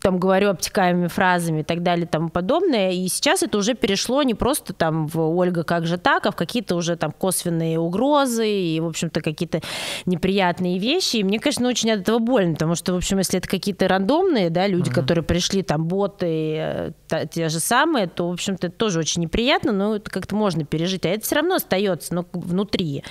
[0.01, 2.91] там говорю обтекаемыми фразами и так далее и тому подобное.
[2.91, 6.35] И сейчас это уже перешло не просто там в Ольга, как же так, а в
[6.35, 9.61] какие-то уже там косвенные угрозы и, в общем-то, какие-то
[10.05, 11.17] неприятные вещи.
[11.17, 14.49] И мне, конечно, очень от этого больно, потому что, в общем, если это какие-то рандомные,
[14.49, 14.93] да, люди, mm-hmm.
[14.93, 16.91] которые пришли, там, боты, э,
[17.31, 21.05] те же самые, то, в общем-то, это тоже очень неприятно, но это как-то можно пережить.
[21.05, 23.03] А это все равно остается ну, внутри.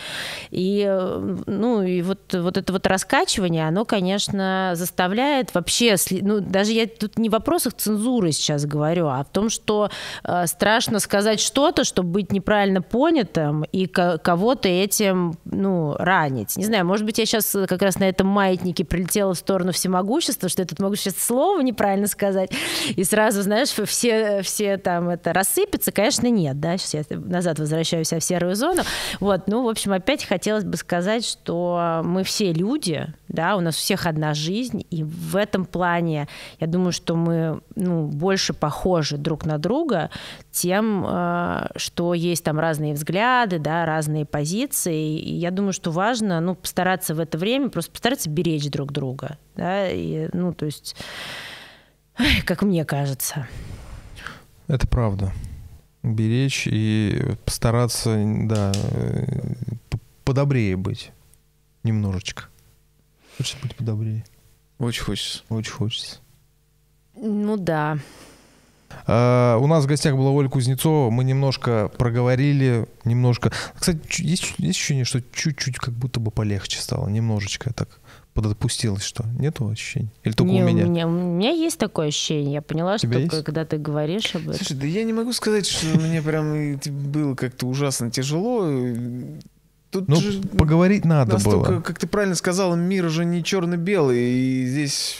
[0.50, 6.72] И, э, ну, и вот, вот это вот раскачивание, оно, конечно, заставляет вообще, ну, даже
[6.72, 9.90] я тут не в вопросах цензуры сейчас говорю, а в том, что
[10.24, 16.56] э, страшно сказать что-то, чтобы быть неправильно понятым и кого-то этим, ну, ранить.
[16.56, 20.48] Не знаю, может быть, я сейчас как раз на этом маятнике прилетела в сторону всемогущества,
[20.48, 22.50] что я тут могу сейчас слово неправильно сказать,
[22.94, 28.12] и сразу, знаешь, все, все там это рассыпется, конечно, нет, да, сейчас я назад возвращаюсь
[28.12, 28.82] в серую зону.
[29.20, 33.74] Вот, ну, в общем, опять хотелось бы сказать, что мы все люди, да, у нас
[33.74, 36.28] у всех одна жизнь, и в этом плане
[36.60, 40.10] я думаю, что мы ну, больше похожи друг на друга
[40.52, 46.38] тем, э, что есть там разные взгляды, да, разные позиции, и я думаю, что важно,
[46.38, 50.94] ну, постараться в это время просто постараться беречь друг друга, да, и, ну, то есть,
[52.44, 53.48] как мне кажется.
[54.68, 55.32] Это правда
[56.14, 58.72] беречь и постараться, да,
[60.24, 61.10] подобрее быть
[61.82, 62.44] немножечко.
[63.36, 64.24] Хочется быть подобрее.
[64.78, 65.42] Очень хочется.
[65.48, 66.18] Очень хочется.
[67.14, 67.98] Ну да.
[69.06, 71.10] Uh, у нас в гостях была Оля Кузнецова.
[71.10, 73.52] Мы немножко проговорили, немножко.
[73.74, 78.00] Кстати, есть, есть ощущение, что чуть-чуть как будто бы полегче стало, немножечко так
[78.36, 80.12] подотпустилось, что нету ощущения?
[80.22, 80.84] Или только не, у меня?
[80.84, 82.52] У меня, у меня есть такое ощущение.
[82.52, 83.30] Я поняла, что есть?
[83.44, 84.54] когда ты говоришь об этом.
[84.54, 86.78] Слушай, да я не могу сказать, что мне прям
[87.12, 88.64] было как-то ужасно тяжело.
[89.90, 91.80] Тут ну, же поговорить надо настолько, было.
[91.80, 95.18] Как ты правильно сказала, мир уже не черно-белый, и здесь...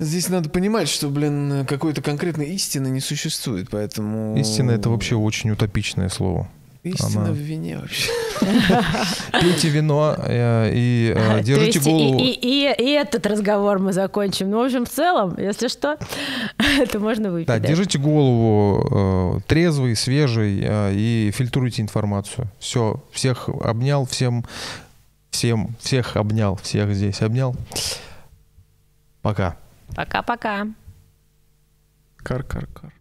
[0.00, 4.36] Здесь надо понимать, что, блин, какой-то конкретной истины не существует, поэтому...
[4.36, 6.48] Истина— это вообще очень утопичное слово.
[6.84, 7.32] Истина Она...
[7.32, 8.12] в вине вообще.
[9.32, 12.18] Пейте вино э, и э, держите голову.
[12.18, 14.50] И, и, и, и этот разговор мы закончим.
[14.50, 15.96] Ну, в общем, в целом, если что,
[16.58, 17.46] это можно выпить.
[17.46, 17.66] Да, да.
[17.66, 22.48] держите голову э, трезвой, свежей э, и фильтруйте информацию.
[22.58, 24.44] Все, всех обнял, всем,
[25.30, 27.56] всем, всех обнял, всех здесь обнял.
[29.22, 29.56] Пока.
[29.96, 30.66] Пока-пока.
[32.18, 32.92] Кар-кар-кар.